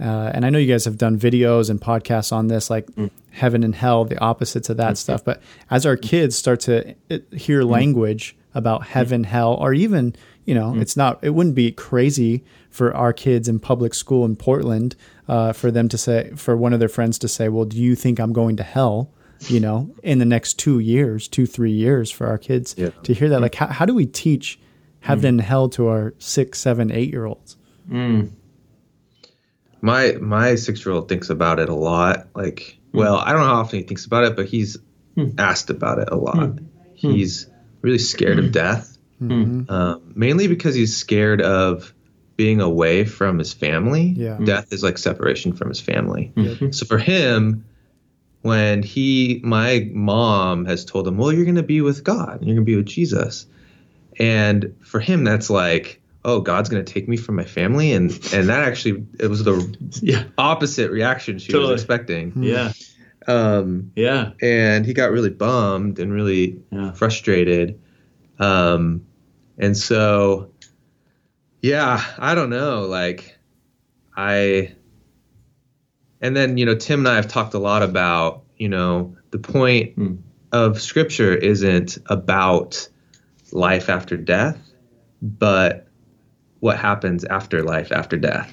Uh, 0.00 0.30
and 0.34 0.44
I 0.44 0.50
know 0.50 0.58
you 0.58 0.66
guys 0.66 0.84
have 0.86 0.98
done 0.98 1.18
videos 1.18 1.70
and 1.70 1.80
podcasts 1.80 2.32
on 2.32 2.48
this, 2.48 2.68
like 2.68 2.86
mm. 2.86 3.10
heaven 3.30 3.62
and 3.62 3.74
hell, 3.74 4.04
the 4.04 4.18
opposites 4.18 4.68
of 4.68 4.76
that 4.78 4.98
stuff. 4.98 5.24
But 5.24 5.40
as 5.70 5.86
our 5.86 5.96
kids 5.96 6.36
start 6.36 6.60
to 6.60 6.94
uh, 7.10 7.18
hear 7.32 7.62
language 7.62 8.36
about 8.54 8.86
heaven, 8.88 9.24
hell, 9.24 9.54
or 9.54 9.72
even, 9.72 10.16
you 10.46 10.54
know, 10.54 10.74
it's 10.76 10.96
not, 10.96 11.22
it 11.22 11.30
wouldn't 11.30 11.54
be 11.54 11.70
crazy 11.70 12.44
for 12.70 12.94
our 12.94 13.12
kids 13.12 13.48
in 13.48 13.60
public 13.60 13.94
school 13.94 14.24
in 14.24 14.34
Portland 14.34 14.96
uh, 15.28 15.52
for 15.52 15.70
them 15.70 15.88
to 15.88 15.96
say, 15.96 16.32
for 16.34 16.56
one 16.56 16.72
of 16.72 16.80
their 16.80 16.88
friends 16.88 17.18
to 17.20 17.28
say, 17.28 17.48
well, 17.48 17.64
do 17.64 17.80
you 17.80 17.94
think 17.94 18.18
I'm 18.18 18.32
going 18.32 18.56
to 18.56 18.64
hell? 18.64 19.10
You 19.40 19.60
know, 19.60 19.94
in 20.02 20.18
the 20.18 20.24
next 20.24 20.54
two 20.54 20.78
years, 20.78 21.28
two, 21.28 21.46
three 21.46 21.72
years 21.72 22.10
for 22.10 22.26
our 22.26 22.38
kids 22.38 22.74
Yeah. 22.78 22.90
to 23.02 23.12
hear 23.12 23.28
that. 23.28 23.40
Like, 23.40 23.54
how, 23.54 23.66
how 23.66 23.84
do 23.84 23.94
we 23.94 24.06
teach 24.06 24.58
heaven 25.00 25.26
and 25.26 25.40
mm. 25.40 25.44
hell 25.44 25.68
to 25.70 25.88
our 25.88 26.14
six, 26.18 26.58
seven, 26.58 26.90
eight 26.90 27.10
year 27.10 27.26
olds? 27.26 27.56
Mm. 27.90 28.30
my 29.82 30.12
my 30.12 30.54
six 30.54 30.86
year 30.86 30.94
old 30.94 31.08
thinks 31.08 31.28
about 31.28 31.58
it 31.58 31.68
a 31.68 31.74
lot. 31.74 32.28
Like, 32.34 32.78
mm. 32.92 32.98
well, 32.98 33.16
I 33.16 33.32
don't 33.32 33.40
know 33.40 33.48
how 33.48 33.60
often 33.60 33.80
he 33.80 33.84
thinks 33.84 34.06
about 34.06 34.24
it, 34.24 34.36
but 34.36 34.46
he's 34.46 34.78
hmm. 35.14 35.30
asked 35.38 35.68
about 35.68 35.98
it 35.98 36.08
a 36.10 36.16
lot. 36.16 36.36
Hmm. 36.36 36.64
Hmm. 37.00 37.10
He's 37.10 37.48
really 37.82 37.98
scared 37.98 38.38
of 38.38 38.52
death, 38.52 38.96
um, 39.20 40.12
mainly 40.14 40.48
because 40.48 40.74
he's 40.74 40.96
scared 40.96 41.42
of 41.42 41.92
being 42.36 42.60
away 42.60 43.04
from 43.04 43.38
his 43.38 43.52
family. 43.52 44.14
Yeah. 44.16 44.38
Death 44.42 44.72
is 44.72 44.82
like 44.82 44.98
separation 44.98 45.52
from 45.52 45.68
his 45.68 45.80
family. 45.80 46.32
So 46.72 46.86
for 46.86 46.98
him, 46.98 47.64
when 48.44 48.82
he, 48.82 49.40
my 49.42 49.88
mom 49.94 50.66
has 50.66 50.84
told 50.84 51.08
him, 51.08 51.16
well, 51.16 51.32
you're 51.32 51.46
going 51.46 51.54
to 51.54 51.62
be 51.62 51.80
with 51.80 52.04
God, 52.04 52.40
you're 52.42 52.54
going 52.54 52.56
to 52.56 52.62
be 52.62 52.76
with 52.76 52.84
Jesus. 52.84 53.46
And 54.18 54.76
for 54.82 55.00
him, 55.00 55.24
that's 55.24 55.48
like, 55.48 56.02
oh, 56.26 56.42
God's 56.42 56.68
going 56.68 56.84
to 56.84 56.92
take 56.92 57.08
me 57.08 57.16
from 57.16 57.36
my 57.36 57.44
family. 57.46 57.92
And, 57.92 58.10
and 58.34 58.50
that 58.50 58.62
actually, 58.68 59.06
it 59.18 59.28
was 59.28 59.44
the 59.44 59.74
Yeah. 60.02 60.24
opposite 60.36 60.90
reaction 60.90 61.38
she 61.38 61.52
Totally. 61.52 61.72
was 61.72 61.80
expecting. 61.80 62.34
Yeah. 62.36 62.72
Um, 63.26 63.92
Yeah. 63.96 64.32
and 64.42 64.84
he 64.84 64.92
got 64.92 65.10
really 65.10 65.30
bummed 65.30 65.98
and 65.98 66.12
really 66.12 66.60
Yeah. 66.70 66.92
frustrated. 66.92 67.80
Um, 68.38 69.06
and 69.56 69.74
so, 69.74 70.50
yeah, 71.62 72.04
I 72.18 72.34
don't 72.34 72.50
know. 72.50 72.82
Like, 72.82 73.38
I, 74.14 74.74
and 76.24 76.34
then, 76.36 76.56
you 76.58 76.64
know, 76.66 76.74
Tim 76.74 77.00
and 77.00 77.08
I 77.08 77.16
have 77.16 77.28
talked 77.28 77.54
a 77.54 77.58
lot 77.58 77.82
about, 77.82 78.42
you 78.56 78.68
know, 78.68 79.14
the 79.30 79.38
point 79.38 79.94
Hmm. 79.94 80.14
of 80.52 80.80
scripture 80.80 81.34
isn't 81.34 81.98
about 82.06 82.88
life 83.52 83.88
after 83.88 84.16
death, 84.16 84.58
but 85.22 85.86
what 86.60 86.78
happens 86.78 87.24
after 87.24 87.62
life 87.62 87.92
after 87.92 88.16
death. 88.16 88.50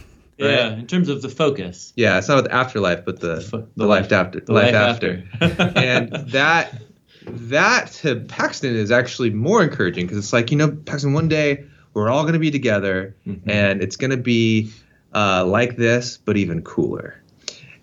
Yeah. 0.38 0.74
In 0.74 0.86
terms 0.86 1.08
of 1.08 1.22
the 1.22 1.30
focus. 1.30 1.94
yeah, 1.96 2.18
it's 2.18 2.28
not 2.28 2.44
the 2.44 2.52
afterlife, 2.52 3.06
but 3.06 3.20
the, 3.20 3.40
fo- 3.40 3.66
the, 3.74 3.86
life 3.86 4.12
after. 4.12 4.40
The 4.40 4.52
life, 4.52 4.74
life 4.74 4.74
after. 4.74 5.24
after. 5.40 5.72
and 5.78 6.12
that 6.32 6.82
that 7.24 7.90
to 8.02 8.16
Paxton 8.20 8.76
is 8.76 8.90
actually 8.90 9.30
more 9.30 9.62
encouraging 9.62 10.04
because 10.06 10.18
it's 10.18 10.34
like 10.34 10.50
you 10.50 10.58
know 10.58 10.70
Paxton 10.70 11.14
one 11.14 11.28
day 11.28 11.64
we're 11.94 12.10
all 12.10 12.22
going 12.24 12.34
to 12.34 12.38
be 12.38 12.50
together 12.50 13.16
Mhm. 13.26 13.40
and 13.46 13.82
it's 13.82 13.96
going 13.96 14.10
to 14.10 14.18
be 14.18 14.70
uh, 15.16 15.44
like 15.46 15.76
this 15.76 16.18
but 16.18 16.36
even 16.36 16.62
cooler 16.62 17.22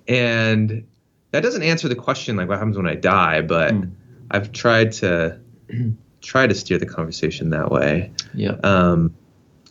and 0.08 0.86
that 1.32 1.42
doesn't 1.42 1.64
answer 1.64 1.88
the 1.90 1.96
question 1.96 2.36
like 2.38 2.48
what 2.48 2.58
happens 2.60 2.78
when 2.78 2.88
I 2.88 2.96
die 2.96 3.42
but 3.42 3.74
Mm. 3.74 3.92
I've 4.32 4.52
tried 4.52 4.92
to 4.94 5.40
try 6.22 6.48
to 6.48 6.56
steer 6.56 6.78
the 6.78 6.86
conversation 6.98 7.50
that 7.50 7.72
way 7.72 8.12
Yep. 8.34 8.66
um, 8.66 9.16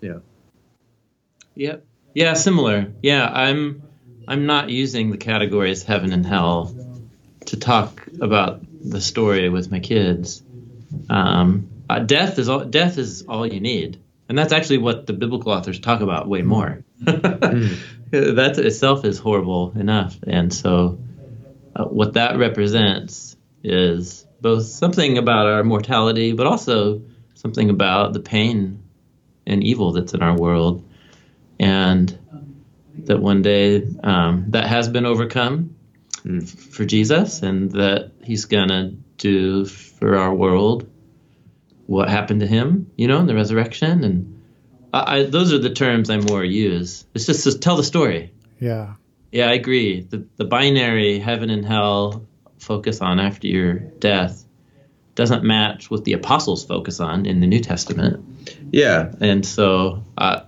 yeah 0.00 0.18
Yep. 1.54 1.84
Yeah, 2.14 2.34
similar. 2.34 2.92
Yeah, 3.02 3.28
I'm 3.30 3.82
I'm 4.28 4.46
not 4.46 4.70
using 4.70 5.10
the 5.10 5.16
categories 5.16 5.82
heaven 5.82 6.12
and 6.12 6.24
hell 6.26 6.74
to 7.46 7.56
talk 7.58 8.06
about 8.20 8.62
the 8.82 9.00
story 9.00 9.48
with 9.48 9.70
my 9.70 9.80
kids. 9.80 10.42
Um, 11.10 11.68
uh, 11.90 12.00
death 12.00 12.38
is 12.38 12.48
all 12.48 12.64
death 12.64 12.98
is 12.98 13.22
all 13.28 13.46
you 13.46 13.60
need, 13.60 13.98
and 14.28 14.38
that's 14.38 14.52
actually 14.52 14.78
what 14.78 15.06
the 15.06 15.12
biblical 15.12 15.52
authors 15.52 15.78
talk 15.80 16.00
about 16.00 16.28
way 16.28 16.42
more. 16.42 16.84
that 18.10 18.58
itself 18.58 19.04
is 19.04 19.18
horrible 19.18 19.72
enough, 19.76 20.16
and 20.26 20.52
so 20.52 20.98
uh, 21.76 21.84
what 21.84 22.14
that 22.14 22.38
represents 22.38 23.36
is 23.64 24.26
both 24.40 24.64
something 24.64 25.18
about 25.18 25.46
our 25.46 25.64
mortality, 25.64 26.32
but 26.32 26.46
also 26.46 27.02
something 27.34 27.70
about 27.70 28.12
the 28.12 28.20
pain 28.20 28.82
and 29.46 29.62
evil 29.64 29.92
that's 29.92 30.14
in 30.14 30.22
our 30.22 30.36
world 30.36 30.84
and 31.58 32.18
that 33.04 33.18
one 33.20 33.42
day 33.42 33.86
um, 34.04 34.44
that 34.48 34.66
has 34.66 34.88
been 34.88 35.06
overcome 35.06 35.74
Mm. 36.24 36.42
f- 36.42 36.48
for 36.48 36.84
Jesus, 36.84 37.42
and 37.42 37.72
that 37.72 38.12
He's 38.22 38.44
gonna 38.44 38.92
do 39.18 39.64
for 39.64 40.16
our 40.16 40.32
world 40.32 40.88
what 41.86 42.08
happened 42.08 42.40
to 42.40 42.46
Him, 42.46 42.90
you 42.96 43.08
know, 43.08 43.18
in 43.18 43.26
the 43.26 43.34
resurrection. 43.34 44.04
And 44.04 44.41
I, 44.92 45.18
I, 45.18 45.22
those 45.24 45.52
are 45.52 45.58
the 45.58 45.70
terms 45.74 46.10
I 46.10 46.18
more 46.18 46.44
use. 46.44 47.04
It's 47.14 47.26
just 47.26 47.44
to 47.44 47.58
tell 47.58 47.76
the 47.76 47.84
story. 47.84 48.32
Yeah. 48.60 48.94
Yeah, 49.30 49.48
I 49.48 49.52
agree. 49.54 50.02
The 50.02 50.26
the 50.36 50.44
binary 50.44 51.18
heaven 51.18 51.50
and 51.50 51.64
hell 51.64 52.26
focus 52.58 53.00
on 53.00 53.18
after 53.18 53.46
your 53.46 53.74
death 53.74 54.44
doesn't 55.14 55.42
match 55.44 55.90
what 55.90 56.04
the 56.04 56.12
apostles 56.14 56.64
focus 56.64 57.00
on 57.00 57.26
in 57.26 57.40
the 57.40 57.46
New 57.46 57.60
Testament 57.60 58.24
yeah 58.70 59.12
and 59.20 59.44
so 59.44 60.02
I, 60.16 60.42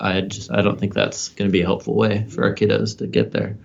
I 0.00 0.22
just 0.22 0.50
I 0.50 0.62
don't 0.62 0.80
think 0.80 0.94
that's 0.94 1.28
going 1.28 1.48
to 1.48 1.52
be 1.52 1.60
a 1.60 1.64
helpful 1.64 1.94
way 1.94 2.26
for 2.28 2.44
our 2.44 2.54
kiddos 2.54 2.98
to 2.98 3.06
get 3.06 3.30
there. 3.32 3.56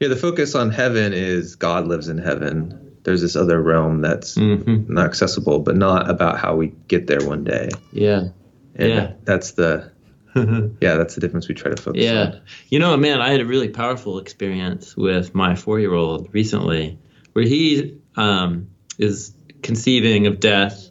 yeah 0.00 0.08
the 0.08 0.16
focus 0.16 0.54
on 0.54 0.70
heaven 0.70 1.12
is 1.12 1.56
God 1.56 1.86
lives 1.88 2.08
in 2.08 2.18
heaven 2.18 2.94
there's 3.04 3.20
this 3.22 3.36
other 3.36 3.60
realm 3.60 4.00
that's 4.02 4.36
Mm-hmm. 4.36 4.92
not 4.92 5.06
accessible, 5.06 5.58
but 5.60 5.76
not 5.76 6.08
about 6.10 6.38
how 6.38 6.54
we 6.56 6.72
get 6.88 7.06
there 7.06 7.26
one 7.26 7.42
day. 7.44 7.68
Yeah, 7.92 8.28
And 8.74 8.88
Yeah. 8.88 9.12
that's 9.24 9.52
the 9.52 9.92
yeah, 10.80 10.96
that's 10.96 11.14
the 11.14 11.20
difference 11.20 11.48
we 11.48 11.54
try 11.54 11.70
to 11.70 11.80
focus 11.80 12.02
yeah. 12.02 12.22
on. 12.22 12.40
You 12.68 12.80
know, 12.80 12.96
man, 12.96 13.20
I 13.20 13.30
had 13.30 13.40
a 13.40 13.44
really 13.44 13.68
powerful 13.68 14.18
experience 14.18 14.96
with 14.96 15.32
my 15.32 15.54
four-year-old 15.54 16.34
recently, 16.34 16.98
where 17.34 17.44
he 17.44 17.98
um, 18.16 18.70
is 18.98 19.32
conceiving 19.62 20.26
of 20.26 20.40
death, 20.40 20.90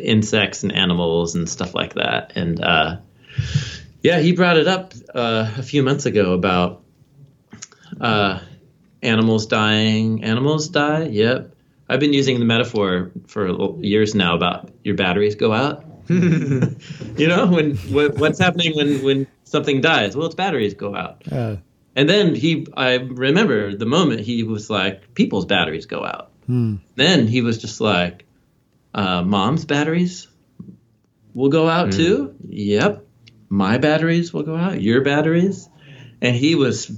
insects 0.00 0.64
and 0.64 0.72
animals 0.72 1.36
and 1.36 1.48
stuff 1.48 1.74
like 1.74 1.94
that, 1.94 2.32
and 2.34 2.60
uh, 2.60 2.96
yeah, 4.02 4.18
he 4.18 4.32
brought 4.32 4.56
it 4.56 4.66
up 4.66 4.94
uh, 5.14 5.52
a 5.56 5.62
few 5.62 5.82
months 5.84 6.06
ago 6.06 6.32
about 6.32 6.82
uh, 8.00 8.40
animals 9.02 9.46
dying. 9.46 10.24
Animals 10.24 10.68
die. 10.68 11.04
Yep. 11.04 11.54
I've 11.88 12.00
been 12.00 12.12
using 12.12 12.38
the 12.38 12.44
metaphor 12.44 13.10
for 13.26 13.78
years 13.80 14.14
now 14.14 14.34
about 14.34 14.70
your 14.84 14.94
batteries 14.94 15.34
go 15.34 15.52
out. 15.52 15.84
you 17.16 17.28
know, 17.28 17.46
when 17.46 17.76
what, 17.76 18.16
what's 18.16 18.38
happening 18.38 18.74
when 18.76 19.02
when 19.04 19.26
something 19.44 19.80
dies? 19.80 20.16
Well, 20.16 20.26
its 20.26 20.34
batteries 20.34 20.74
go 20.74 20.94
out. 20.94 21.22
Uh, 21.30 21.56
And 21.96 22.08
then 22.08 22.34
he, 22.34 22.66
I 22.76 22.94
remember 22.94 23.74
the 23.76 23.86
moment 23.86 24.20
he 24.20 24.42
was 24.44 24.70
like, 24.70 25.14
people's 25.14 25.44
batteries 25.46 25.86
go 25.86 26.04
out. 26.04 26.30
hmm. 26.46 26.76
Then 26.96 27.26
he 27.26 27.42
was 27.42 27.58
just 27.58 27.80
like, 27.80 28.24
uh, 28.94 29.22
mom's 29.22 29.64
batteries 29.64 30.28
will 31.34 31.48
go 31.50 31.68
out 31.68 31.88
Mm. 31.88 31.96
too. 31.96 32.34
Yep, 32.48 33.04
my 33.48 33.78
batteries 33.78 34.32
will 34.32 34.42
go 34.44 34.56
out. 34.56 34.80
Your 34.80 35.02
batteries, 35.02 35.68
and 36.20 36.34
he 36.36 36.54
was, 36.54 36.90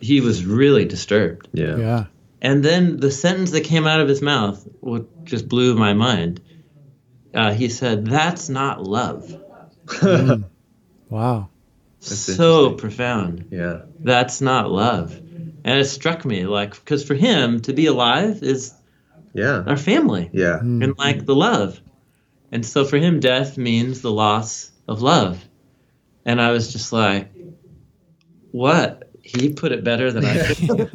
he 0.00 0.20
was 0.20 0.44
really 0.44 0.84
disturbed. 0.84 1.48
Yeah. 1.52 1.76
Yeah. 1.76 2.04
And 2.40 2.64
then 2.64 2.98
the 2.98 3.10
sentence 3.12 3.52
that 3.52 3.62
came 3.64 3.86
out 3.86 4.00
of 4.00 4.08
his 4.08 4.20
mouth 4.20 4.66
what 4.80 5.24
just 5.24 5.46
blew 5.48 5.76
my 5.76 5.94
mind. 5.94 6.40
Uh, 7.34 7.52
he 7.52 7.68
said, 7.68 8.06
"That's 8.06 8.48
not 8.48 8.82
love." 8.82 9.34
Hmm. 9.88 10.42
Wow. 11.08 11.50
That's 12.00 12.16
so 12.36 12.72
profound. 12.72 13.48
Yeah. 13.50 13.82
That's 14.00 14.40
not 14.40 14.70
love. 14.70 15.14
And 15.14 15.78
it 15.78 15.84
struck 15.84 16.24
me 16.24 16.46
like 16.46 16.70
because 16.74 17.04
for 17.04 17.14
him 17.14 17.60
to 17.62 17.74
be 17.74 17.84
alive 17.84 18.42
is 18.42 18.72
Yeah. 19.34 19.62
our 19.66 19.76
family 19.76 20.30
Yeah. 20.32 20.60
Hmm. 20.60 20.82
and 20.82 20.98
like 20.98 21.26
the 21.26 21.34
love. 21.34 21.78
And 22.50 22.64
so 22.64 22.86
for 22.86 22.96
him 22.96 23.20
death 23.20 23.58
means 23.58 24.00
the 24.00 24.10
loss 24.10 24.72
of 24.88 25.02
love. 25.02 25.44
And 26.24 26.40
I 26.40 26.50
was 26.52 26.72
just 26.72 26.94
like 26.94 27.30
what? 28.52 29.10
He 29.22 29.50
put 29.50 29.72
it 29.72 29.84
better 29.84 30.10
than 30.10 30.24
I 30.24 30.38
could. 30.54 30.90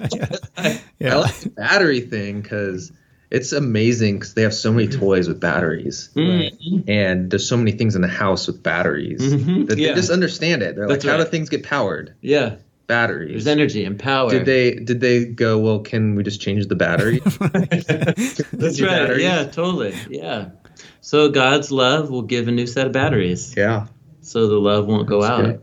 I 0.57 0.81
Yeah. 0.99 1.17
like 1.17 1.35
the 1.35 1.49
battery 1.51 2.01
thing 2.01 2.41
because 2.41 2.91
it's 3.29 3.51
amazing 3.51 4.15
because 4.15 4.33
they 4.33 4.43
have 4.43 4.53
so 4.53 4.71
many 4.71 4.87
toys 4.87 5.27
with 5.27 5.39
batteries. 5.39 6.09
Mhm. 6.15 6.83
And 6.87 7.29
there's 7.29 7.47
so 7.47 7.57
many 7.57 7.71
things 7.71 7.95
in 7.95 8.01
the 8.01 8.07
house 8.07 8.47
with 8.47 8.63
batteries 8.63 9.21
Mhm. 9.21 9.67
that 9.67 9.77
Yeah. 9.77 9.89
they 9.89 9.95
just 9.95 10.09
understand 10.11 10.63
it. 10.63 10.75
They're 10.75 10.87
That's 10.87 11.03
like, 11.03 11.11
how 11.11 11.21
do 11.23 11.29
things 11.29 11.49
get 11.49 11.63
powered? 11.63 12.13
Yeah, 12.21 12.55
Batteries. 12.87 13.43
there's 13.43 13.47
energy 13.47 13.83
and 13.83 13.99
power. 13.99 14.29
Did 14.29 14.45
they 14.45 14.71
did 14.75 15.01
they 15.01 15.25
go? 15.25 15.59
Well, 15.59 15.79
can 15.79 16.15
we 16.15 16.23
just 16.23 16.39
change 16.39 16.67
the 16.67 16.75
battery? 16.75 17.19
That's 17.39 18.81
right. 18.81 18.81
batteries? 18.81 19.23
Yeah, 19.23 19.43
totally. 19.45 19.93
Yeah. 20.09 20.49
So 21.01 21.29
God's 21.29 21.71
love 21.71 22.09
will 22.09 22.21
give 22.21 22.47
a 22.47 22.51
new 22.51 22.67
set 22.67 22.85
of 22.87 22.93
batteries. 22.93 23.53
yeah. 23.57 23.87
So 24.21 24.47
the 24.47 24.55
love 24.59 24.87
won't 24.87 25.07
go 25.07 25.21
That's 25.21 25.31
out. 25.31 25.43
great. 25.43 25.59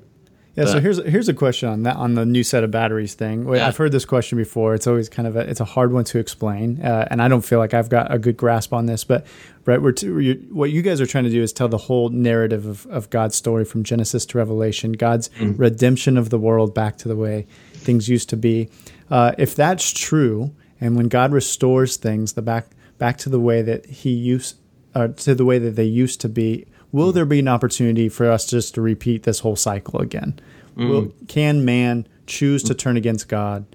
Yeah, 0.56 0.66
so 0.66 0.80
here's 0.80 0.98
here's 1.04 1.28
a 1.28 1.34
question 1.34 1.68
on 1.68 1.82
that 1.82 1.96
on 1.96 2.14
the 2.14 2.24
new 2.24 2.44
set 2.44 2.62
of 2.62 2.70
batteries 2.70 3.14
thing. 3.14 3.44
Wait, 3.44 3.58
Yeah. 3.58 3.66
I've 3.66 3.76
heard 3.76 3.90
this 3.90 4.04
question 4.04 4.38
before. 4.38 4.74
It's 4.74 4.86
always 4.86 5.08
kind 5.08 5.26
of 5.26 5.34
a 5.34 5.40
it's 5.40 5.60
a 5.60 5.64
hard 5.64 5.92
one 5.92 6.04
to 6.04 6.18
explain, 6.18 6.80
uh, 6.80 7.08
and 7.10 7.20
I 7.20 7.26
don't 7.28 7.44
feel 7.44 7.58
like 7.58 7.74
I've 7.74 7.88
got 7.88 8.12
a 8.14 8.18
good 8.18 8.36
grasp 8.36 8.72
on 8.72 8.86
this. 8.86 9.02
But 9.02 9.26
right, 9.66 9.82
we're 9.82 9.92
to, 9.92 10.20
you, 10.20 10.34
what 10.52 10.70
you 10.70 10.80
guys 10.82 11.00
are 11.00 11.06
trying 11.06 11.24
to 11.24 11.30
do 11.30 11.42
is 11.42 11.52
tell 11.52 11.68
the 11.68 11.78
whole 11.78 12.08
narrative 12.10 12.66
of, 12.66 12.86
of 12.86 13.10
God's 13.10 13.34
story 13.34 13.64
from 13.64 13.82
Genesis 13.82 14.24
to 14.26 14.38
Revelation, 14.38 14.92
God's 14.92 15.28
redemption 15.40 16.16
of 16.16 16.30
the 16.30 16.38
world 16.38 16.72
back 16.72 16.98
to 16.98 17.08
the 17.08 17.16
way 17.16 17.46
things 17.72 18.08
used 18.08 18.28
to 18.30 18.36
be. 18.36 18.68
Uh, 19.10 19.32
if 19.38 19.54
that's 19.56 19.90
true, 19.92 20.54
and 20.80 20.96
when 20.96 21.08
God 21.08 21.32
restores 21.32 21.96
things, 21.96 22.34
the 22.34 22.42
back 22.42 22.68
back 22.98 23.18
to 23.18 23.28
the 23.28 23.40
way 23.40 23.60
that 23.62 23.86
He 23.86 24.10
used 24.10 24.56
uh, 24.94 25.08
to 25.08 25.34
the 25.34 25.44
way 25.44 25.58
that 25.58 25.74
they 25.74 25.84
used 25.84 26.20
to 26.20 26.28
be, 26.28 26.66
will 26.94 27.10
there 27.10 27.26
be 27.26 27.40
an 27.40 27.48
opportunity 27.48 28.08
for 28.08 28.30
us 28.30 28.46
just 28.46 28.74
to 28.74 28.80
repeat 28.80 29.24
this 29.24 29.40
whole 29.40 29.56
cycle 29.56 30.00
again? 30.00 30.38
Will, 30.76 31.12
can 31.26 31.64
man 31.64 32.06
choose 32.26 32.62
to 32.64 32.74
turn 32.74 32.96
against 32.96 33.28
God 33.28 33.66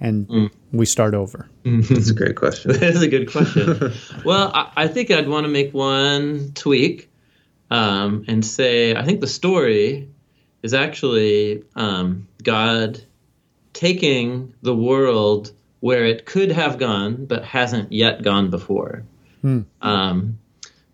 and 0.00 0.50
we 0.70 0.86
start 0.86 1.14
over? 1.14 1.48
That's 1.64 2.10
a 2.10 2.14
great 2.14 2.36
question. 2.36 2.70
That's 2.78 3.00
a 3.00 3.08
good 3.08 3.32
question. 3.32 3.92
well, 4.24 4.52
I, 4.54 4.70
I 4.76 4.86
think 4.86 5.10
I'd 5.10 5.28
want 5.28 5.44
to 5.44 5.48
make 5.48 5.74
one 5.74 6.52
tweak 6.54 7.10
um, 7.68 8.24
and 8.28 8.46
say, 8.46 8.94
I 8.94 9.02
think 9.02 9.20
the 9.20 9.26
story 9.26 10.08
is 10.62 10.72
actually 10.72 11.64
um, 11.74 12.28
God 12.44 13.02
taking 13.72 14.54
the 14.62 14.74
world 14.74 15.50
where 15.80 16.04
it 16.04 16.26
could 16.26 16.52
have 16.52 16.78
gone 16.78 17.26
but 17.26 17.44
hasn't 17.44 17.90
yet 17.90 18.22
gone 18.22 18.50
before. 18.50 19.02
Hmm. 19.42 19.62
Um, 19.82 20.38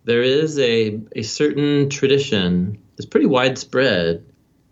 there 0.04 0.22
is 0.22 0.58
a, 0.58 1.00
a 1.14 1.22
certain 1.22 1.88
tradition 1.88 2.78
that's 2.96 3.06
pretty 3.06 3.26
widespread 3.26 4.24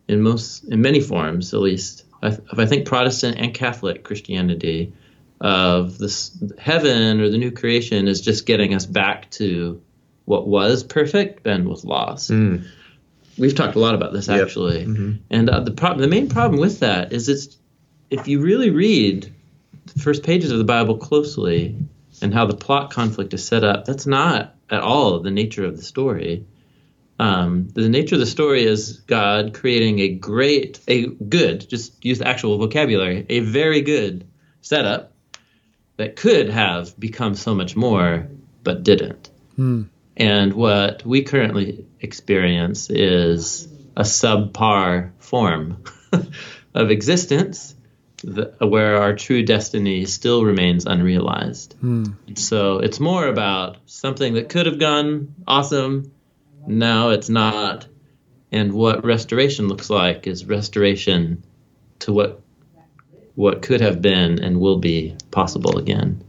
in 0.08 0.22
most 0.22 0.64
in 0.64 0.80
many 0.82 1.00
forms 1.00 1.54
at 1.54 1.60
least 1.60 2.04
of 2.22 2.40
I 2.58 2.66
think 2.66 2.86
Protestant 2.86 3.38
and 3.38 3.54
Catholic 3.54 4.04
Christianity 4.04 4.92
of 5.40 5.96
this 5.98 6.36
heaven 6.58 7.20
or 7.20 7.30
the 7.30 7.38
new 7.38 7.50
creation 7.50 8.08
is 8.08 8.20
just 8.20 8.44
getting 8.44 8.74
us 8.74 8.84
back 8.86 9.30
to 9.32 9.80
what 10.26 10.46
was 10.46 10.84
perfect 10.84 11.46
and 11.46 11.66
was 11.66 11.84
lost. 11.84 12.30
Mm. 12.30 12.66
We've 13.38 13.54
talked 13.54 13.74
a 13.74 13.78
lot 13.78 13.94
about 13.94 14.12
this 14.12 14.28
Yep. 14.28 14.42
actually, 14.42 14.84
Mhm. 14.84 15.18
and 15.30 15.48
uh, 15.48 15.60
the 15.60 15.70
problem, 15.70 16.02
the 16.02 16.08
main 16.08 16.28
problem 16.28 16.60
with 16.60 16.80
that 16.80 17.12
is 17.12 17.28
it's 17.28 17.56
if 18.10 18.28
you 18.28 18.40
really 18.40 18.68
read 18.70 19.32
the 19.94 19.98
first 20.00 20.22
pages 20.22 20.50
of 20.50 20.58
the 20.58 20.64
Bible 20.64 20.98
closely 20.98 21.74
and 22.20 22.34
how 22.34 22.44
the 22.44 22.54
plot 22.56 22.90
conflict 22.90 23.32
is 23.32 23.42
set 23.42 23.64
up, 23.64 23.86
that's 23.86 24.06
not 24.06 24.54
at 24.70 24.82
all 24.82 25.20
the 25.20 25.30
nature 25.30 25.64
of 25.64 25.76
the 25.76 25.82
story. 25.82 26.46
Um, 27.18 27.68
the 27.74 27.88
nature 27.88 28.14
of 28.14 28.20
the 28.20 28.26
story 28.26 28.64
is 28.64 29.00
God 29.00 29.52
creating 29.52 29.98
a 29.98 30.08
great, 30.08 30.80
a 30.88 31.06
good, 31.06 31.68
just 31.68 32.02
use 32.04 32.18
the 32.18 32.28
actual 32.28 32.56
vocabulary, 32.56 33.26
a 33.28 33.40
very 33.40 33.82
good 33.82 34.26
setup 34.62 35.12
that 35.98 36.16
could 36.16 36.48
have 36.48 36.98
become 36.98 37.34
so 37.34 37.54
much 37.54 37.76
more, 37.76 38.28
but 38.62 38.82
didn't. 38.82 39.28
Hmm. 39.56 39.82
And 40.16 40.54
what 40.54 41.04
we 41.04 41.22
currently 41.22 41.86
experience 42.00 42.88
is 42.88 43.68
a 43.96 44.02
subpar 44.02 45.12
form 45.18 45.84
of 46.74 46.90
existence 46.90 47.74
th- 48.20 48.48
where 48.58 48.96
our 48.96 49.14
true 49.14 49.42
destiny 49.42 50.04
still 50.06 50.44
remains 50.44 50.86
unrealized. 50.86 51.74
Hmm. 51.80 52.04
So 52.34 52.78
it's 52.78 53.00
more 53.00 53.26
about 53.26 53.78
something 53.86 54.34
that 54.34 54.48
could 54.48 54.66
have 54.66 54.78
gone 54.78 55.34
awesome, 55.46 56.12
now 56.66 57.10
it's 57.10 57.28
not. 57.28 57.86
And 58.52 58.72
what 58.72 59.04
restoration 59.04 59.68
looks 59.68 59.90
like 59.90 60.26
is 60.26 60.44
restoration 60.44 61.44
to 62.00 62.12
what 62.12 62.40
what 63.36 63.62
could 63.62 63.80
have 63.80 64.02
been 64.02 64.42
and 64.42 64.60
will 64.60 64.78
be 64.78 65.16
possible 65.30 65.78
again. 65.78 66.22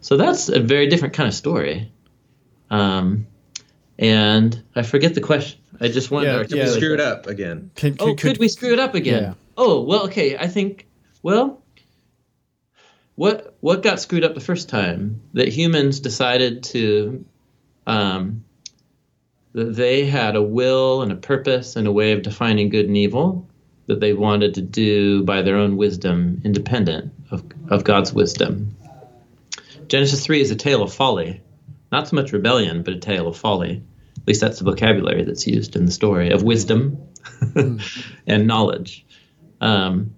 So 0.00 0.16
that's 0.16 0.48
a 0.48 0.60
very 0.60 0.88
different 0.88 1.14
kind 1.14 1.28
of 1.28 1.34
story. 1.34 1.92
Um, 2.70 3.26
and 3.98 4.60
I 4.74 4.82
forget 4.82 5.14
the 5.14 5.20
question. 5.20 5.60
I 5.80 5.88
just 5.88 6.10
wanted 6.10 6.26
Yeah, 6.26 6.32
to 6.32 6.38
yeah. 6.38 6.62
articulate 6.62 6.82
Screw 6.82 6.94
it 6.94 7.00
up 7.00 7.26
again. 7.26 7.70
Can, 7.74 7.96
Oh, 8.00 8.14
could, 8.14 8.38
we 8.38 8.48
screw 8.48 8.72
it 8.72 8.78
up 8.78 8.94
again? 8.94 9.22
Yeah. 9.22 9.34
Oh, 9.56 9.82
well, 9.82 10.04
okay. 10.06 10.36
I 10.36 10.48
think, 10.48 10.86
well, 11.22 11.62
what 13.14 13.56
what 13.60 13.82
got 13.82 14.00
screwed 14.00 14.24
up 14.24 14.34
the 14.34 14.40
first 14.40 14.68
time? 14.68 15.22
That 15.32 15.48
humans 15.48 16.00
decided 16.00 16.62
to, 16.64 17.24
um, 17.86 18.44
that 19.52 19.74
they 19.74 20.06
had 20.06 20.36
a 20.36 20.42
will 20.42 21.02
and 21.02 21.10
a 21.10 21.16
purpose 21.16 21.74
and 21.74 21.86
a 21.88 21.92
way 21.92 22.12
of 22.12 22.22
defining 22.22 22.68
good 22.68 22.86
and 22.86 22.96
evil 22.96 23.48
that 23.86 24.00
they 24.00 24.12
wanted 24.12 24.54
to 24.54 24.60
do 24.62 25.24
by 25.24 25.42
their 25.42 25.56
own 25.56 25.76
wisdom, 25.76 26.42
independent 26.44 27.12
of 27.30 27.42
of 27.68 27.82
God's 27.82 28.12
wisdom. 28.12 28.76
Genesis 29.88 30.24
three 30.24 30.40
is 30.40 30.50
a 30.50 30.56
tale 30.56 30.82
of 30.82 30.92
folly, 30.92 31.40
not 31.90 32.06
so 32.06 32.14
much 32.14 32.32
rebellion, 32.32 32.82
but 32.82 32.94
a 32.94 33.00
tale 33.00 33.26
of 33.26 33.36
folly. 33.36 33.82
At 34.16 34.28
least 34.28 34.40
that's 34.40 34.58
the 34.58 34.64
vocabulary 34.64 35.24
that's 35.24 35.46
used 35.46 35.74
in 35.74 35.86
the 35.86 35.92
story 35.92 36.30
of 36.30 36.42
wisdom 36.42 36.98
and 38.26 38.46
knowledge. 38.46 39.06
Um, 39.60 40.14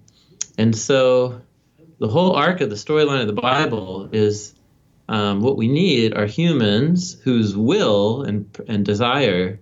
and 0.57 0.75
so 0.75 1.41
the 1.99 2.07
whole 2.07 2.33
arc 2.33 2.61
of 2.61 2.69
the 2.69 2.75
storyline 2.75 3.21
of 3.21 3.27
the 3.27 3.41
Bible 3.41 4.09
is 4.11 4.53
um, 5.07 5.41
what 5.41 5.57
we 5.57 5.67
need 5.67 6.15
are 6.15 6.25
humans 6.25 7.19
whose 7.23 7.55
will 7.55 8.23
and, 8.23 8.49
and 8.67 8.85
desire 8.85 9.59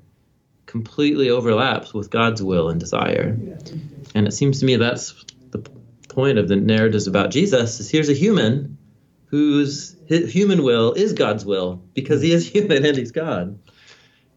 completely 0.66 1.32
overlaps 1.32 1.94
with 1.94 2.12
God's 2.12 2.42
will 2.44 2.70
and 2.70 2.80
desire. 2.80 3.38
And 4.14 4.28
it 4.28 4.34
seems 4.34 4.60
to 4.60 4.66
me 4.66 4.76
that's 4.76 5.26
the 5.50 5.60
point 6.08 6.38
of 6.38 6.48
the 6.48 6.56
narratives 6.56 7.08
about 7.08 7.32
Jesus 7.32 7.80
is 7.80 7.90
here's 7.90 8.10
a 8.10 8.14
human 8.14 8.78
whose 9.26 9.96
human 10.08 10.64
will 10.64 10.94
is 10.94 11.14
God's 11.14 11.44
will 11.44 11.82
because 11.94 12.22
he 12.22 12.32
is 12.32 12.48
human 12.52 12.86
and 12.86 12.96
he's 12.96 13.12
God. 13.12 13.60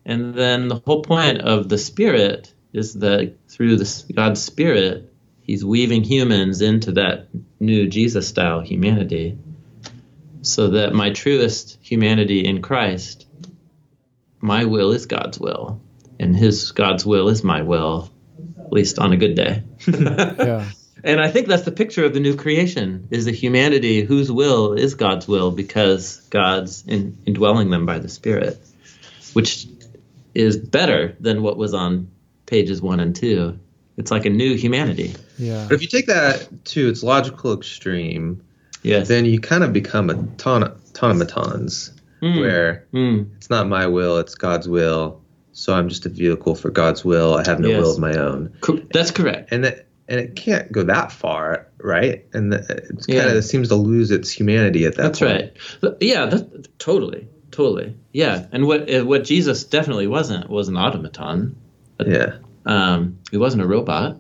And 0.05 0.35
then 0.35 0.69
the 0.69 0.81
whole 0.85 1.03
point 1.03 1.43
of 1.43 1.69
the 1.69 1.79
Spirit 1.79 2.53
is 2.73 2.95
that 2.95 3.37
through 3.49 3.77
this 3.77 4.03
God's 4.03 4.43
Spirit, 4.43 5.12
He's 5.43 5.65
weaving 5.65 6.05
humans 6.05 6.63
into 6.63 6.93
that 6.93 7.29
new 7.59 7.89
Jesus 7.89 8.29
style 8.29 8.61
humanity, 8.61 9.39
so 10.43 10.69
that 10.71 10.95
my 10.95 11.11
truest 11.11 11.79
humanity 11.83 12.45
in 12.45 12.63
Christ, 12.63 13.27
my 14.41 14.65
will 14.65 14.93
is 14.93 15.07
God's 15.07 15.39
will, 15.39 15.81
and 16.19 16.37
His 16.37 16.73
God's 16.73 17.05
will 17.05 17.29
is 17.29 17.43
my 17.43 17.63
will, 17.63 18.11
at 18.59 18.73
least 18.73 18.99
on 18.99 19.13
a 19.13 19.17
good 19.17 19.35
day. 19.35 19.63
Yeah. 19.89 20.69
And 21.05 21.21
I 21.21 21.31
think 21.31 21.49
that's 21.49 21.65
the 21.65 21.73
picture 21.73 22.05
of 22.05 22.15
the 22.15 22.21
new 22.21 22.37
creation 22.37 23.09
is 23.11 23.27
a 23.27 23.33
humanity 23.33 24.03
whose 24.03 24.31
will 24.31 24.75
is 24.75 24.95
God's 24.95 25.27
will 25.27 25.51
because 25.51 26.19
God's 26.31 26.87
in, 26.87 27.19
indwelling 27.27 27.71
them 27.71 27.87
by 27.87 27.99
the 27.99 28.09
Spirit, 28.09 28.61
which 29.33 29.67
is 30.35 30.57
better 30.57 31.17
than 31.19 31.43
what 31.43 31.57
was 31.57 31.75
on 31.75 32.11
pages 32.47 32.81
one 32.81 33.01
and 33.01 33.17
two. 33.17 33.59
It's 33.97 34.11
like 34.11 34.27
a 34.27 34.31
new 34.31 34.55
humanity. 34.57 35.15
Yeah. 35.43 35.67
But 35.69 35.75
if 35.75 35.83
you 35.83 35.89
take 35.89 36.07
that 36.07 36.49
to 36.67 36.89
its 36.89 37.03
logical 37.03 37.53
extreme, 37.53 38.41
Yes. 38.83 39.09
then 39.09 39.25
you 39.25 39.41
kind 39.41 39.65
of 39.65 39.73
become 39.73 40.11
auton- 40.11 40.73
automatons, 41.03 41.93
Mm. 42.23 42.41
where 42.41 42.85
Mm. 42.95 43.27
it's 43.37 43.51
not 43.51 43.69
my 43.69 43.87
will, 43.87 44.19
it's 44.19 44.35
God's 44.35 44.69
will. 44.69 45.21
So 45.53 45.75
I'm 45.75 45.89
just 45.89 46.07
a 46.07 46.09
vehicle 46.09 46.55
for 46.55 46.71
God's 46.71 47.05
will. 47.05 47.35
I 47.35 47.45
have 47.47 47.61
no 47.61 47.69
Yes. 47.69 47.83
will 47.83 47.93
of 47.93 47.99
my 47.99 48.17
own. 48.17 48.51
Cor- 48.61 48.81
That's 48.93 49.11
correct. 49.11 49.53
And 49.53 49.65
that, 49.65 49.87
and 50.09 50.19
it 50.21 50.35
can't 50.37 50.71
go 50.73 50.83
that 50.85 51.13
far, 51.13 51.67
right? 51.79 52.25
And 52.33 52.53
the, 52.53 52.59
it 52.59 52.89
kind 52.89 53.05
Yeah. 53.09 53.27
of 53.33 53.45
seems 53.45 53.69
to 53.69 53.75
lose 53.77 54.11
its 54.11 54.31
humanity 54.31 54.85
at 54.87 54.95
that 54.97 55.03
That's 55.03 55.19
point. 55.19 55.53
right. 55.83 55.97
Yeah, 56.01 56.27
that, 56.27 56.79
totally, 56.79 57.27
totally. 57.51 57.95
Yeah, 58.13 58.47
and 58.53 58.67
what 58.67 58.93
uh, 58.93 59.05
what 59.05 59.25
Jesus 59.25 59.65
definitely 59.65 60.07
wasn't 60.07 60.49
was 60.49 60.69
an 60.69 60.77
automaton. 60.77 61.55
Yeah. 62.05 62.35
Um, 62.67 63.19
he 63.31 63.37
wasn't 63.39 63.63
a 63.63 63.67
robot. 63.67 64.17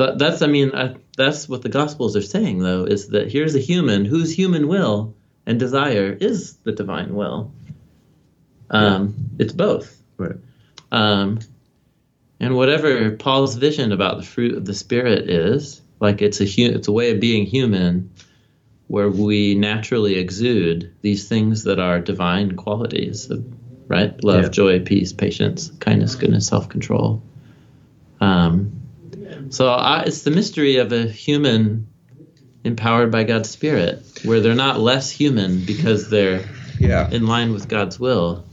So 0.00 0.14
that's, 0.16 0.40
I 0.40 0.46
mean, 0.46 0.74
I, 0.74 0.94
that's 1.14 1.46
what 1.46 1.60
the 1.60 1.68
Gospels 1.68 2.16
are 2.16 2.22
saying, 2.22 2.60
though, 2.60 2.84
is 2.84 3.08
that 3.08 3.30
here's 3.30 3.54
a 3.54 3.58
human 3.58 4.06
whose 4.06 4.34
human 4.34 4.66
will 4.66 5.14
and 5.44 5.60
desire 5.60 6.16
is 6.18 6.54
the 6.64 6.72
divine 6.72 7.14
will. 7.14 7.52
Um, 8.70 9.14
It's 9.38 9.52
both. 9.52 10.02
Right. 10.16 10.36
Um, 10.90 11.40
and 12.40 12.56
whatever 12.56 13.10
Paul's 13.10 13.56
vision 13.56 13.92
about 13.92 14.16
the 14.16 14.22
fruit 14.22 14.56
of 14.56 14.64
the 14.64 14.72
Spirit 14.72 15.28
is, 15.28 15.82
like 16.00 16.22
it's 16.22 16.40
a 16.40 16.46
hu- 16.46 16.74
it's 16.74 16.88
a 16.88 16.92
way 16.92 17.10
of 17.10 17.20
being 17.20 17.44
human, 17.44 18.10
where 18.86 19.10
we 19.10 19.54
naturally 19.54 20.14
exude 20.14 20.94
these 21.02 21.28
things 21.28 21.64
that 21.64 21.78
are 21.78 22.00
divine 22.00 22.56
qualities, 22.56 23.28
of, 23.30 23.44
right? 23.86 24.24
Love, 24.24 24.44
Yeah. 24.44 24.48
joy, 24.48 24.80
peace, 24.80 25.12
patience, 25.12 25.70
kindness, 25.78 26.14
goodness, 26.14 26.46
self 26.46 26.70
control. 26.70 27.22
Um, 28.22 28.79
so 29.50 29.68
I, 29.68 30.02
it's 30.02 30.22
the 30.22 30.30
mystery 30.30 30.76
of 30.76 30.92
a 30.92 31.02
human 31.04 31.86
empowered 32.64 33.10
by 33.10 33.24
God's 33.24 33.50
Spirit, 33.50 34.02
where 34.24 34.40
they're 34.40 34.54
not 34.54 34.80
less 34.80 35.10
human 35.10 35.64
because 35.64 36.08
they're 36.10 36.44
Yeah. 36.78 37.10
in 37.10 37.26
line 37.26 37.52
with 37.52 37.68
God's 37.68 37.98
will. 38.00 38.44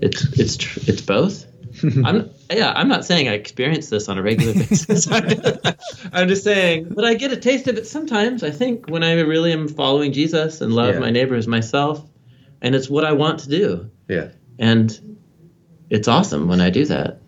It's 0.00 0.24
it's 0.38 0.56
tr- 0.56 0.80
it's 0.86 1.00
both. 1.02 1.46
I'm 2.04 2.30
yeah. 2.50 2.72
I'm 2.74 2.88
not 2.88 3.04
saying 3.04 3.28
I 3.28 3.32
experience 3.34 3.88
this 3.88 4.08
on 4.08 4.16
a 4.18 4.22
regular 4.22 4.52
basis. 4.68 5.08
I'm 6.12 6.28
just 6.28 6.44
saying, 6.44 6.88
but 6.94 7.04
I 7.04 7.14
get 7.14 7.32
a 7.32 7.36
taste 7.36 7.66
of 7.68 7.76
it 7.76 7.86
sometimes. 7.86 8.42
I 8.42 8.50
think 8.50 8.88
when 8.88 9.02
I 9.04 9.12
really 9.20 9.52
am 9.52 9.68
following 9.68 10.12
Jesus 10.12 10.60
and 10.60 10.72
love 10.72 10.94
Yeah. 10.94 11.00
my 11.00 11.10
neighbor 11.10 11.34
as 11.34 11.46
myself, 11.48 12.04
and 12.62 12.74
it's 12.74 12.88
what 12.88 13.04
I 13.04 13.12
want 13.12 13.40
to 13.40 13.48
do, 13.48 13.90
Yeah. 14.08 14.28
and 14.58 15.16
it's 15.90 16.08
awesome 16.08 16.48
when 16.48 16.60
I 16.60 16.70
do 16.70 16.84
that. 16.86 17.20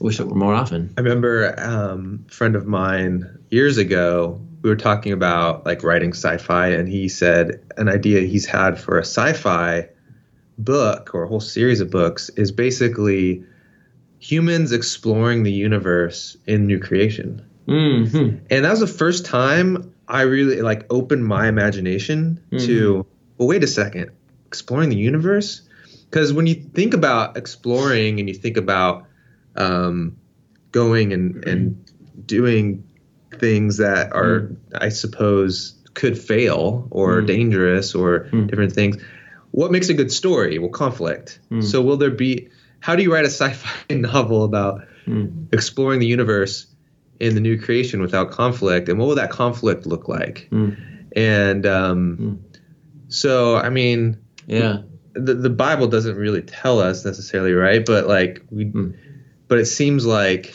I 0.00 0.04
wish 0.04 0.20
it 0.20 0.28
were 0.28 0.34
more 0.34 0.54
often. 0.54 0.94
I 0.96 1.00
remember 1.00 1.54
um, 1.58 2.24
a 2.28 2.32
friend 2.32 2.54
of 2.56 2.66
mine 2.66 3.38
years 3.50 3.78
ago. 3.78 4.40
We 4.62 4.70
were 4.70 4.76
talking 4.76 5.12
about 5.12 5.66
like 5.66 5.82
writing 5.82 6.12
sci-fi, 6.12 6.68
and 6.68 6.88
he 6.88 7.08
said 7.08 7.62
an 7.76 7.88
idea 7.88 8.20
he's 8.20 8.46
had 8.46 8.78
for 8.78 8.98
a 8.98 9.04
sci-fi 9.04 9.88
book 10.58 11.14
or 11.14 11.24
a 11.24 11.28
whole 11.28 11.40
series 11.40 11.80
of 11.80 11.90
books 11.90 12.28
is 12.30 12.50
basically 12.50 13.44
humans 14.18 14.72
exploring 14.72 15.44
the 15.44 15.52
universe 15.52 16.36
in 16.46 16.66
new 16.66 16.78
creation. 16.78 17.44
hmm 17.66 18.38
And 18.50 18.64
that 18.64 18.70
was 18.70 18.80
the 18.80 18.86
first 18.88 19.24
time 19.24 19.94
I 20.08 20.22
really 20.22 20.60
like 20.62 20.86
opened 20.90 21.24
my 21.24 21.48
imagination 21.48 22.42
to, 22.58 23.06
well, 23.36 23.46
wait 23.46 23.62
a 23.62 23.68
second, 23.68 24.10
exploring 24.46 24.90
the 24.90 24.96
universe? 24.96 25.62
because 26.10 26.32
when 26.32 26.46
you 26.46 26.54
think 26.54 26.94
about 26.94 27.36
exploring 27.36 28.18
and 28.18 28.28
you 28.28 28.34
think 28.34 28.56
about 28.56 29.04
um, 29.56 30.16
going 30.72 31.12
and 31.12 31.44
and 31.44 31.90
doing 32.26 32.84
things 33.38 33.76
that 33.78 34.12
are, 34.12 34.50
I 34.74 34.88
suppose, 34.88 35.74
could 35.94 36.18
fail 36.18 36.88
or 36.90 37.22
Mm. 37.22 37.26
dangerous 37.26 37.94
or 37.94 38.28
Mm. 38.32 38.48
different 38.48 38.72
things. 38.72 38.96
What 39.50 39.70
makes 39.72 39.88
a 39.88 39.94
good 39.94 40.12
story? 40.12 40.58
Well, 40.58 40.70
conflict. 40.70 41.40
Mm. 41.50 41.62
So, 41.62 41.82
will 41.82 41.96
there 41.96 42.10
be? 42.10 42.48
How 42.80 42.94
do 42.96 43.02
you 43.02 43.12
write 43.12 43.24
a 43.24 43.30
sci-fi 43.30 43.94
novel 43.94 44.44
about 44.44 44.82
Mm. 45.06 45.46
exploring 45.52 46.00
the 46.00 46.06
universe 46.06 46.66
in 47.20 47.34
the 47.34 47.40
new 47.40 47.58
creation 47.60 48.00
without 48.02 48.30
conflict? 48.30 48.88
And 48.88 48.98
what 48.98 49.08
will 49.08 49.16
that 49.16 49.30
conflict 49.30 49.86
look 49.86 50.08
like? 50.08 50.48
Mm. 50.52 50.76
And 51.16 51.66
um, 51.66 52.16
Mm. 52.20 52.36
so, 53.08 53.56
I 53.56 53.70
mean, 53.70 54.18
Yeah. 54.46 54.82
the, 55.14 55.34
the 55.34 55.50
Bible 55.50 55.88
doesn't 55.88 56.16
really 56.16 56.42
tell 56.42 56.78
us 56.80 57.04
necessarily, 57.04 57.52
right? 57.52 57.84
But 57.84 58.06
like 58.06 58.42
we, 58.50 58.66
Mm. 58.66 58.94
But 59.48 59.58
it 59.58 59.66
seems 59.66 60.06
like 60.06 60.54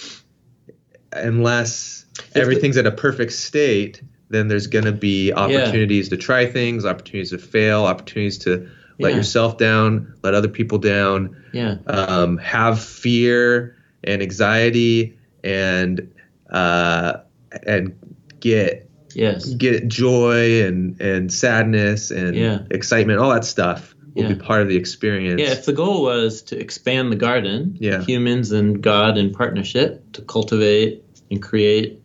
unless 1.12 2.06
everything's 2.36 2.78
at 2.78 2.86
a 2.88 2.92
perfect 2.92 3.34
state, 3.34 4.02
then 4.30 4.48
there's 4.48 4.68
going 4.68 4.86
to 4.86 4.92
be 4.92 5.32
opportunities 5.34 6.10
to 6.10 6.18
try 6.18 6.46
things, 6.46 6.86
opportunities 6.86 7.32
to 7.32 7.38
fail, 7.38 7.86
opportunities 7.86 8.38
to 8.40 8.68
let 9.00 9.12
Yeah. 9.12 9.18
yourself 9.18 9.58
down, 9.58 10.14
let 10.24 10.34
other 10.34 10.48
people 10.48 10.78
down, 10.78 11.36
Yeah. 11.52 11.78
um, 11.88 12.38
have 12.38 12.80
fear 12.82 13.76
and 14.04 14.22
anxiety, 14.22 15.18
and 15.44 16.10
uh, 16.50 17.18
and 17.66 17.94
get 18.40 18.90
Yes. 19.16 19.46
get 19.56 19.88
joy 19.88 20.64
and 20.64 21.00
and 21.02 21.32
sadness 21.32 22.12
and 22.12 22.36
Yeah. 22.36 22.60
excitement, 22.72 23.20
all 23.20 23.32
that 23.32 23.46
stuff 23.46 23.96
will 24.16 24.30
be 24.30 24.36
part 24.36 24.62
of 24.62 24.68
the 24.70 24.76
experience. 24.76 25.42
Yeah, 25.42 25.52
if 25.52 25.66
the 25.66 25.74
goal 25.74 26.04
was 26.04 26.44
to 26.44 26.60
expand 26.60 27.12
the 27.12 27.16
garden, 27.16 27.78
Yeah. 27.80 28.04
humans 28.04 28.52
and 28.52 28.82
God 28.82 29.18
in 29.18 29.32
partnership 29.32 30.12
to 30.14 30.22
cultivate 30.22 31.04
and 31.32 31.42
create 31.42 32.00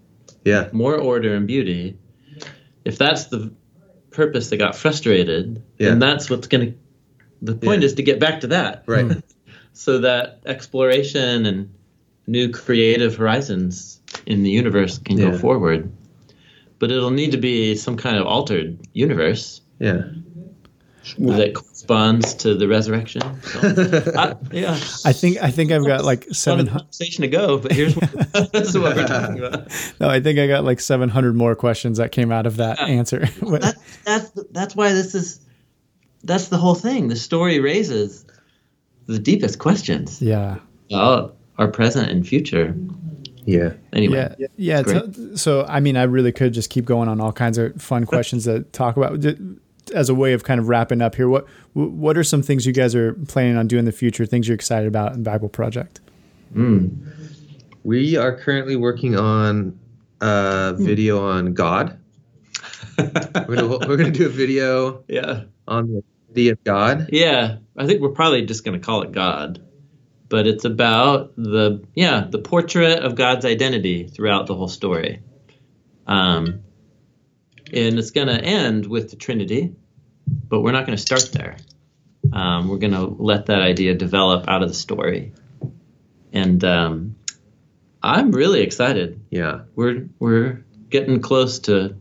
yeah, 0.44 0.68
more 0.72 0.96
order 0.96 1.34
and 1.34 1.46
beauty, 1.46 1.98
if 2.84 2.96
that's 2.96 3.24
the 3.26 3.52
purpose 4.10 4.48
that 4.50 4.56
got 4.56 4.74
frustrated, 4.76 5.62
Yeah. 5.78 5.90
then 5.90 5.98
that's 5.98 6.30
what's 6.30 6.46
going 6.48 6.66
to. 6.72 6.74
The 7.42 7.54
point 7.54 7.82
Yeah. 7.82 7.86
is 7.86 7.94
to 7.94 8.02
get 8.02 8.18
back 8.18 8.40
to 8.40 8.48
that, 8.48 8.84
right. 8.86 9.22
so 9.72 9.98
that 9.98 10.40
exploration 10.46 11.46
and 11.46 11.70
new 12.26 12.48
creative 12.50 13.16
horizons 13.16 14.00
in 14.26 14.42
the 14.42 14.50
universe 14.50 14.98
can 14.98 15.18
Yeah. 15.18 15.30
go 15.32 15.38
forward. 15.38 15.90
But 16.78 16.90
it'll 16.90 17.10
need 17.10 17.32
to 17.32 17.38
be 17.38 17.74
some 17.74 17.96
kind 17.96 18.16
of 18.16 18.26
altered 18.26 18.78
universe 18.92 19.60
Yeah. 19.80 20.02
That 21.18 21.50
uh, 21.50 21.60
corresponds 21.60 22.34
to 22.34 22.54
the 22.54 22.68
resurrection. 22.68 23.22
So, 23.42 23.60
I, 24.16 24.34
yeah. 24.52 24.72
I 25.04 25.12
think 25.12 25.38
I 25.42 25.50
think 25.50 25.72
I've 25.72 25.86
got 25.86 26.04
like 26.04 26.24
Fun 26.24 26.34
seven. 26.34 26.66
conversation 26.68 27.22
to 27.22 27.28
go, 27.28 27.58
but 27.58 27.72
here's 27.72 27.94
what, 27.94 28.32
that's 28.52 28.76
what 28.76 28.96
we're 28.96 29.06
talking 29.06 29.38
about. 29.38 29.68
No, 30.00 30.08
I 30.08 30.20
think 30.20 30.38
I 30.38 30.46
got 30.46 30.64
like 30.64 30.80
seven 30.80 31.08
hundred 31.08 31.34
more 31.34 31.54
questions 31.54 31.98
that 31.98 32.12
came 32.12 32.30
out 32.30 32.46
of 32.46 32.56
that 32.56 32.80
answer. 32.80 33.26
That's 33.40 34.02
that's 34.04 34.30
that's 34.50 34.76
why 34.76 34.92
this 34.92 35.14
is 35.14 35.40
that's 36.24 36.48
the 36.48 36.58
whole 36.58 36.74
thing. 36.74 37.08
The 37.08 37.16
story 37.16 37.58
raises 37.58 38.24
the 39.06 39.18
deepest 39.18 39.58
questions 39.58 40.20
yeah, 40.20 40.58
about 40.90 41.36
our 41.58 41.68
present 41.68 42.10
and 42.10 42.26
future. 42.26 42.74
Yeah. 43.44 43.72
Anyway, 43.94 44.34
yeah, 44.38 44.46
yeah. 44.56 44.82
Great. 44.82 45.14
So, 45.14 45.36
so 45.36 45.64
I 45.66 45.80
mean, 45.80 45.96
I 45.96 46.02
really 46.02 46.32
could 46.32 46.52
just 46.52 46.68
keep 46.68 46.84
going 46.84 47.08
on 47.08 47.20
all 47.20 47.32
kinds 47.32 47.56
of 47.56 47.80
fun 47.80 48.04
questions 48.04 48.44
to 48.44 48.60
talk 48.60 48.96
about. 48.96 49.20
D- 49.88 49.94
As 49.94 50.08
a 50.08 50.14
way 50.14 50.32
of 50.32 50.44
kind 50.44 50.60
of 50.60 50.68
wrapping 50.68 51.02
up 51.02 51.14
here, 51.14 51.28
what 51.28 51.46
what 51.74 52.16
are 52.16 52.24
some 52.24 52.42
things 52.42 52.66
you 52.66 52.72
guys 52.72 52.94
are 52.94 53.14
planning 53.28 53.56
on 53.56 53.66
doing 53.66 53.80
in 53.80 53.84
the 53.84 53.92
future? 53.92 54.26
Things 54.26 54.48
you're 54.48 54.54
excited 54.54 54.86
about 54.88 55.14
in 55.14 55.22
Bible 55.22 55.48
Project? 55.48 56.00
We 57.84 58.16
are 58.16 58.36
currently 58.36 58.76
working 58.76 59.16
on 59.16 59.78
a 60.20 60.74
video 60.76 61.24
on 61.26 61.54
God. 61.54 61.98
We're 62.98 63.56
gonna 63.56 63.88
we're 63.88 63.96
gonna 63.96 64.10
do 64.10 64.26
a 64.26 64.30
video 64.30 65.04
yeah, 65.08 65.44
on 65.66 65.86
the 65.88 66.02
identity 66.30 66.48
of 66.50 66.64
God. 66.64 67.08
yeah. 67.12 67.56
I 67.76 67.86
think 67.86 68.00
we're 68.00 68.08
probably 68.10 68.44
just 68.44 68.64
going 68.64 68.78
to 68.78 68.84
call 68.84 69.02
it 69.02 69.12
God, 69.12 69.64
but 70.28 70.46
it's 70.46 70.64
about 70.64 71.32
the 71.36 71.84
yeah 71.94 72.26
the 72.28 72.38
portrait 72.38 72.98
of 73.04 73.14
God's 73.14 73.44
identity 73.44 74.08
throughout 74.08 74.46
the 74.46 74.54
whole 74.54 74.68
story. 74.68 75.20
Um, 76.06 76.64
and 77.72 77.98
it's 77.98 78.10
going 78.10 78.28
to 78.28 78.40
end 78.40 78.86
with 78.86 79.10
the 79.10 79.16
Trinity, 79.16 79.74
but 80.26 80.60
we're 80.60 80.72
not 80.72 80.86
going 80.86 80.96
to 80.96 81.02
start 81.02 81.30
there. 81.32 81.56
Um, 82.32 82.68
we're 82.68 82.78
going 82.78 82.92
to 82.92 83.04
let 83.04 83.46
that 83.46 83.60
idea 83.60 83.94
develop 83.94 84.48
out 84.48 84.62
of 84.62 84.68
the 84.68 84.74
story, 84.74 85.32
and 86.32 86.62
um, 86.64 87.16
I'm 88.02 88.32
really 88.32 88.60
excited. 88.60 89.20
Yeah. 89.30 89.62
We're 89.74 90.08
we're 90.18 90.64
getting 90.90 91.20
close 91.20 91.60
to 91.60 91.96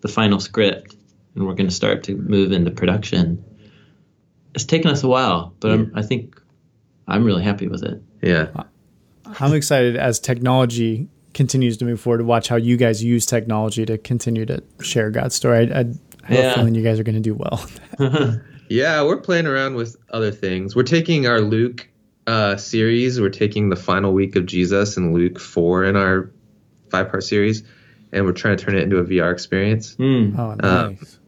the 0.00 0.08
final 0.08 0.40
script, 0.40 0.94
and 1.34 1.46
we're 1.46 1.54
going 1.54 1.68
to 1.68 1.74
start 1.74 2.04
to 2.04 2.16
move 2.16 2.52
into 2.52 2.70
production. 2.70 3.44
It's 4.54 4.64
taken 4.64 4.90
us 4.90 5.02
a 5.02 5.08
while, 5.08 5.54
but 5.60 5.70
I'm, 5.70 5.92
I 5.94 6.02
think 6.02 6.40
I'm 7.08 7.24
really 7.24 7.42
happy 7.42 7.68
with 7.68 7.82
it. 7.82 8.02
Yeah. 8.22 8.48
I'm 9.40 9.54
excited 9.54 9.96
as 9.96 10.20
technology 10.20 11.08
continues 11.34 11.76
to 11.78 11.84
move 11.84 12.00
forward 12.00 12.18
to 12.18 12.24
watch 12.24 12.48
how 12.48 12.56
you 12.56 12.76
guys 12.76 13.02
use 13.02 13.26
technology 13.26 13.84
to 13.86 13.98
continue 13.98 14.44
to 14.46 14.62
share 14.80 15.10
God's 15.10 15.34
story. 15.34 15.72
I, 15.72 15.80
I 15.80 16.34
have 16.34 16.44
a 16.52 16.54
feeling 16.54 16.74
you 16.74 16.82
guys 16.82 16.98
are 17.00 17.04
going 17.04 17.14
to 17.14 17.20
do 17.20 17.34
well. 17.34 17.64
Yeah, 18.68 19.02
we're 19.02 19.20
playing 19.20 19.46
around 19.46 19.74
with 19.74 19.96
other 20.10 20.30
things. 20.30 20.74
We're 20.74 20.84
taking 20.84 21.26
our 21.26 21.42
Luke 21.42 21.90
uh, 22.26 22.56
series. 22.56 23.20
We're 23.20 23.28
taking 23.28 23.68
the 23.68 23.76
final 23.76 24.14
week 24.14 24.34
of 24.34 24.46
Jesus 24.46 24.96
and 24.96 25.12
Luke 25.12 25.38
four 25.38 25.84
in 25.84 25.94
our 25.94 26.30
five 26.90 27.10
part 27.10 27.22
series, 27.24 27.64
and 28.12 28.24
we're 28.24 28.32
trying 28.32 28.56
to 28.56 28.64
turn 28.64 28.74
it 28.76 28.82
into 28.84 28.96
a 28.96 29.04
VR 29.04 29.30
experience. 29.30 29.94
Mm. 29.96 30.38
Oh, 30.38 30.50
Uh, 30.66 30.88
nice. 30.90 31.18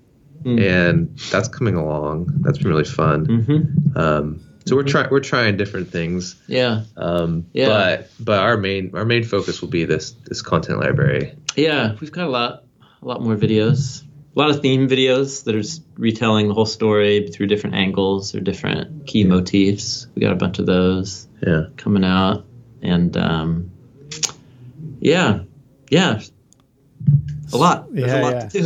And 0.46 1.18
that's 1.30 1.48
coming 1.48 1.74
along. 1.74 2.28
That's 2.42 2.58
been 2.58 2.68
really 2.68 2.84
fun. 2.84 3.24
hmm 3.26 3.98
Um, 3.98 4.40
so 4.64 4.76
we're 4.76 4.82
trying 4.84 5.08
we're 5.10 5.20
trying 5.20 5.56
different 5.56 5.90
things. 5.90 6.36
Yeah, 6.46 6.84
Um, 6.96 7.46
Yeah. 7.52 7.68
But 7.68 8.10
but 8.20 8.38
our 8.40 8.56
main 8.56 8.90
our 8.94 9.04
main 9.04 9.24
focus 9.24 9.60
will 9.60 9.68
be 9.70 9.84
this 9.84 10.12
this 10.26 10.42
content 10.42 10.80
library. 10.80 11.34
yeah. 11.56 11.94
We've 12.00 12.12
got 12.12 12.26
a 12.26 12.30
lot, 12.30 12.64
a 13.02 13.06
lot 13.06 13.22
more 13.22 13.36
videos, 13.36 14.02
a 14.34 14.38
lot 14.38 14.50
of 14.50 14.60
theme 14.62 14.88
videos 14.88 15.44
that 15.44 15.54
are 15.54 15.62
retelling 16.00 16.48
the 16.48 16.54
whole 16.54 16.66
story 16.66 17.28
through 17.28 17.46
different 17.48 17.76
angles 17.76 18.34
or 18.34 18.40
different 18.40 19.06
key 19.06 19.24
motifs. 19.24 20.06
We 20.14 20.20
got 20.22 20.32
a 20.32 20.36
bunch 20.36 20.58
of 20.58 20.66
those 20.66 21.28
Yeah. 21.46 21.66
coming 21.76 22.04
out, 22.04 22.44
and 22.82 23.16
um, 23.16 23.70
yeah, 25.00 25.40
yeah, 25.90 26.20
a 27.52 27.56
lot. 27.56 27.92
There's 27.94 28.10
Yeah, 28.10 28.20
a 28.20 28.22
lot 28.22 28.32
yeah. 28.34 28.48
to 28.48 28.60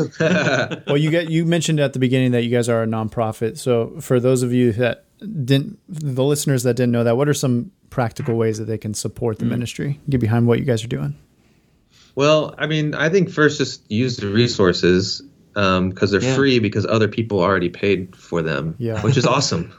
do. 0.76 0.82
well, 0.86 0.96
you 0.96 1.10
get 1.10 1.30
you 1.30 1.44
mentioned 1.44 1.80
at 1.80 1.92
the 1.92 1.98
beginning 1.98 2.30
that 2.32 2.42
you 2.44 2.50
guys 2.50 2.68
are 2.68 2.82
a 2.82 2.86
nonprofit. 2.86 3.58
So 3.58 3.94
for 4.00 4.20
those 4.20 4.42
of 4.44 4.52
you 4.52 4.72
that 4.74 5.04
didn't, 5.20 5.78
the 5.88 6.24
listeners 6.24 6.62
that 6.64 6.74
didn't 6.74 6.92
know 6.92 7.04
that, 7.04 7.16
what 7.16 7.28
are 7.28 7.34
some 7.34 7.70
practical 7.90 8.36
ways 8.36 8.58
that 8.58 8.64
they 8.66 8.78
can 8.78 8.94
support 8.94 9.38
the 9.38 9.44
Mm. 9.44 9.48
ministry, 9.50 10.00
get 10.08 10.20
behind 10.20 10.46
what 10.46 10.58
you 10.58 10.64
guys 10.64 10.84
are 10.84 10.88
doing? 10.88 11.14
Well, 12.14 12.54
I 12.58 12.66
mean, 12.66 12.94
I 12.94 13.08
think 13.08 13.30
first 13.30 13.58
just 13.58 13.90
use 13.90 14.16
the 14.16 14.26
resources 14.28 15.22
because 15.54 16.10
they're 16.12 16.22
Yeah. 16.22 16.34
free 16.36 16.58
because 16.60 16.86
other 16.86 17.08
people 17.08 17.40
already 17.40 17.68
paid 17.68 18.14
for 18.14 18.42
them. 18.42 18.74
Yeah. 18.78 19.00
Which 19.02 19.16
is 19.16 19.26
awesome. 19.34 19.72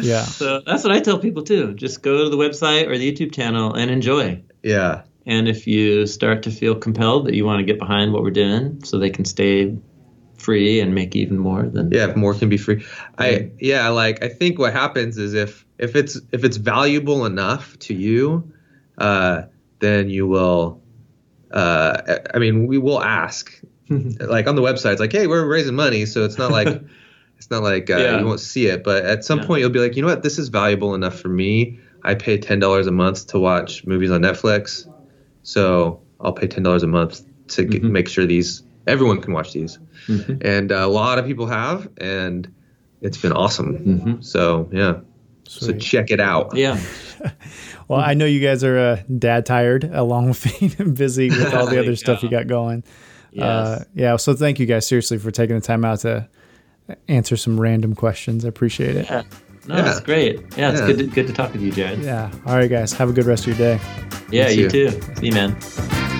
Yeah, 0.00 0.22
So 0.24 0.62
that's 0.66 0.84
what 0.84 0.92
I 0.92 1.00
tell 1.00 1.18
people 1.18 1.42
too. 1.42 1.74
Just 1.74 2.02
go 2.02 2.24
to 2.24 2.30
the 2.30 2.36
website 2.36 2.86
or 2.88 2.96
the 2.96 3.10
YouTube 3.12 3.32
channel 3.32 3.74
and 3.74 3.90
enjoy. 3.90 4.42
yeah. 4.62 5.02
And 5.26 5.48
if 5.48 5.66
you 5.66 6.06
start 6.06 6.42
to 6.42 6.50
feel 6.50 6.74
compelled 6.74 7.26
that 7.28 7.34
you 7.34 7.46
want 7.46 7.58
to 7.60 7.64
get 7.64 7.78
behind 7.78 8.12
what 8.12 8.22
we're 8.22 8.30
doing 8.30 8.84
so 8.84 8.98
they 8.98 9.08
can 9.08 9.24
stay 9.24 9.74
free 10.44 10.80
and 10.80 10.94
make 10.94 11.16
even 11.16 11.38
more, 11.38 11.62
then 11.74 11.90
Yeah. 11.92 12.08
If 12.10 12.16
more 12.16 12.34
can 12.34 12.48
be 12.48 12.56
free. 12.58 12.84
I 13.18 13.50
yeah. 13.60 13.88
Like 13.88 14.22
I 14.24 14.28
think 14.28 14.58
what 14.58 14.72
happens 14.72 15.18
is 15.18 15.34
if 15.34 15.64
if 15.78 15.96
it's 15.96 16.20
if 16.32 16.44
it's 16.44 16.58
valuable 16.58 17.24
enough 17.26 17.78
to 17.86 17.94
you, 17.94 18.52
uh, 18.98 19.42
then 19.80 20.08
you 20.10 20.26
will. 20.26 20.80
Uh, 21.50 22.18
I 22.34 22.38
mean, 22.38 22.66
we 22.66 22.78
will 22.78 23.00
ask. 23.02 23.60
like 24.20 24.46
on 24.48 24.56
the 24.56 24.62
website, 24.62 24.92
it's 24.92 25.00
like, 25.00 25.12
hey, 25.12 25.26
we're 25.26 25.46
raising 25.46 25.74
money, 25.74 26.06
so 26.06 26.24
it's 26.24 26.38
not 26.38 26.50
like 26.50 26.68
it's 27.38 27.50
not 27.50 27.62
like 27.62 27.90
uh, 27.90 27.96
Yeah. 27.98 28.18
you 28.18 28.26
won't 28.26 28.40
see 28.40 28.66
it, 28.66 28.82
but 28.82 29.04
at 29.04 29.24
some 29.24 29.38
Yeah. 29.40 29.46
point 29.46 29.60
you'll 29.60 29.70
be 29.70 29.78
like, 29.80 29.94
you 29.96 30.02
know 30.02 30.08
what, 30.08 30.22
this 30.22 30.38
is 30.38 30.48
valuable 30.48 30.94
enough 30.94 31.18
for 31.20 31.28
me. 31.28 31.78
I 32.02 32.14
pay 32.14 32.38
ten 32.38 32.58
dollars 32.60 32.86
a 32.86 32.92
month 32.92 33.26
to 33.28 33.38
watch 33.38 33.84
movies 33.86 34.10
on 34.10 34.20
Netflix, 34.22 34.86
so 35.42 36.00
I'll 36.20 36.32
pay 36.32 36.46
ten 36.48 36.62
dollars 36.62 36.82
a 36.82 36.86
month 36.86 37.22
to 37.48 37.64
get, 37.64 37.82
Mhm. 37.82 37.90
make 37.90 38.08
sure 38.08 38.24
these 38.26 38.62
everyone 38.86 39.20
can 39.20 39.32
watch 39.32 39.52
these, 39.52 39.78
Mhm. 40.08 40.44
and 40.44 40.72
uh, 40.72 40.76
a 40.76 40.86
lot 40.88 41.18
of 41.18 41.26
people 41.26 41.46
have, 41.46 41.88
and 41.98 42.48
it's 43.02 43.18
been 43.18 43.32
awesome. 43.32 43.78
Mhm. 43.78 44.24
So 44.24 44.68
yeah, 44.72 44.94
so 45.46 45.72
check 45.72 46.10
it 46.10 46.20
out. 46.20 46.56
yeah, 46.56 46.78
Well, 47.88 48.00
I 48.00 48.14
know 48.14 48.24
you 48.24 48.40
guys 48.40 48.64
are 48.64 48.78
uh, 48.78 49.02
dad 49.18 49.44
tired, 49.46 49.84
along 49.92 50.28
with 50.30 50.58
being 50.60 50.94
busy 50.94 51.28
with 51.30 51.52
all 51.54 51.66
the 51.66 51.78
other 51.80 51.90
you 51.90 51.96
stuff 51.96 52.22
you 52.22 52.30
got 52.30 52.46
going. 52.46 52.82
yes, 53.32 53.44
Uh, 53.44 53.84
yeah, 53.94 54.16
so 54.16 54.32
thank 54.34 54.58
you 54.58 54.66
guys 54.66 54.86
seriously 54.86 55.18
for 55.18 55.30
taking 55.30 55.54
the 55.56 55.60
time 55.62 55.84
out 55.84 56.00
to 56.00 56.26
answer 57.08 57.36
some 57.36 57.60
random 57.60 57.94
questions. 57.94 58.44
I 58.44 58.48
appreciate 58.48 58.96
it. 58.96 59.06
yeah. 59.10 59.22
No, 59.66 59.76
Yeah. 59.76 59.82
that's 59.82 60.00
great. 60.00 60.40
Yeah, 60.58 60.70
it's 60.72 60.80
Yeah. 60.80 60.86
good 60.88 60.98
to, 60.98 61.04
good 61.06 61.26
to 61.28 61.32
talk 61.32 61.52
with 61.54 61.62
you, 61.62 61.72
Jerrad. 61.72 62.02
Yeah. 62.02 62.30
All 62.46 62.56
right, 62.56 62.68
guys. 62.70 62.92
Have 62.94 63.08
a 63.08 63.12
good 63.14 63.24
rest 63.24 63.46
of 63.46 63.58
your 63.58 63.76
day. 63.76 63.80
Yeah, 64.30 64.48
You 64.50 64.64
you 64.64 64.68
too. 64.70 64.90
too. 64.90 65.00
See 65.16 65.26
you, 65.28 65.32
man. 65.32 66.13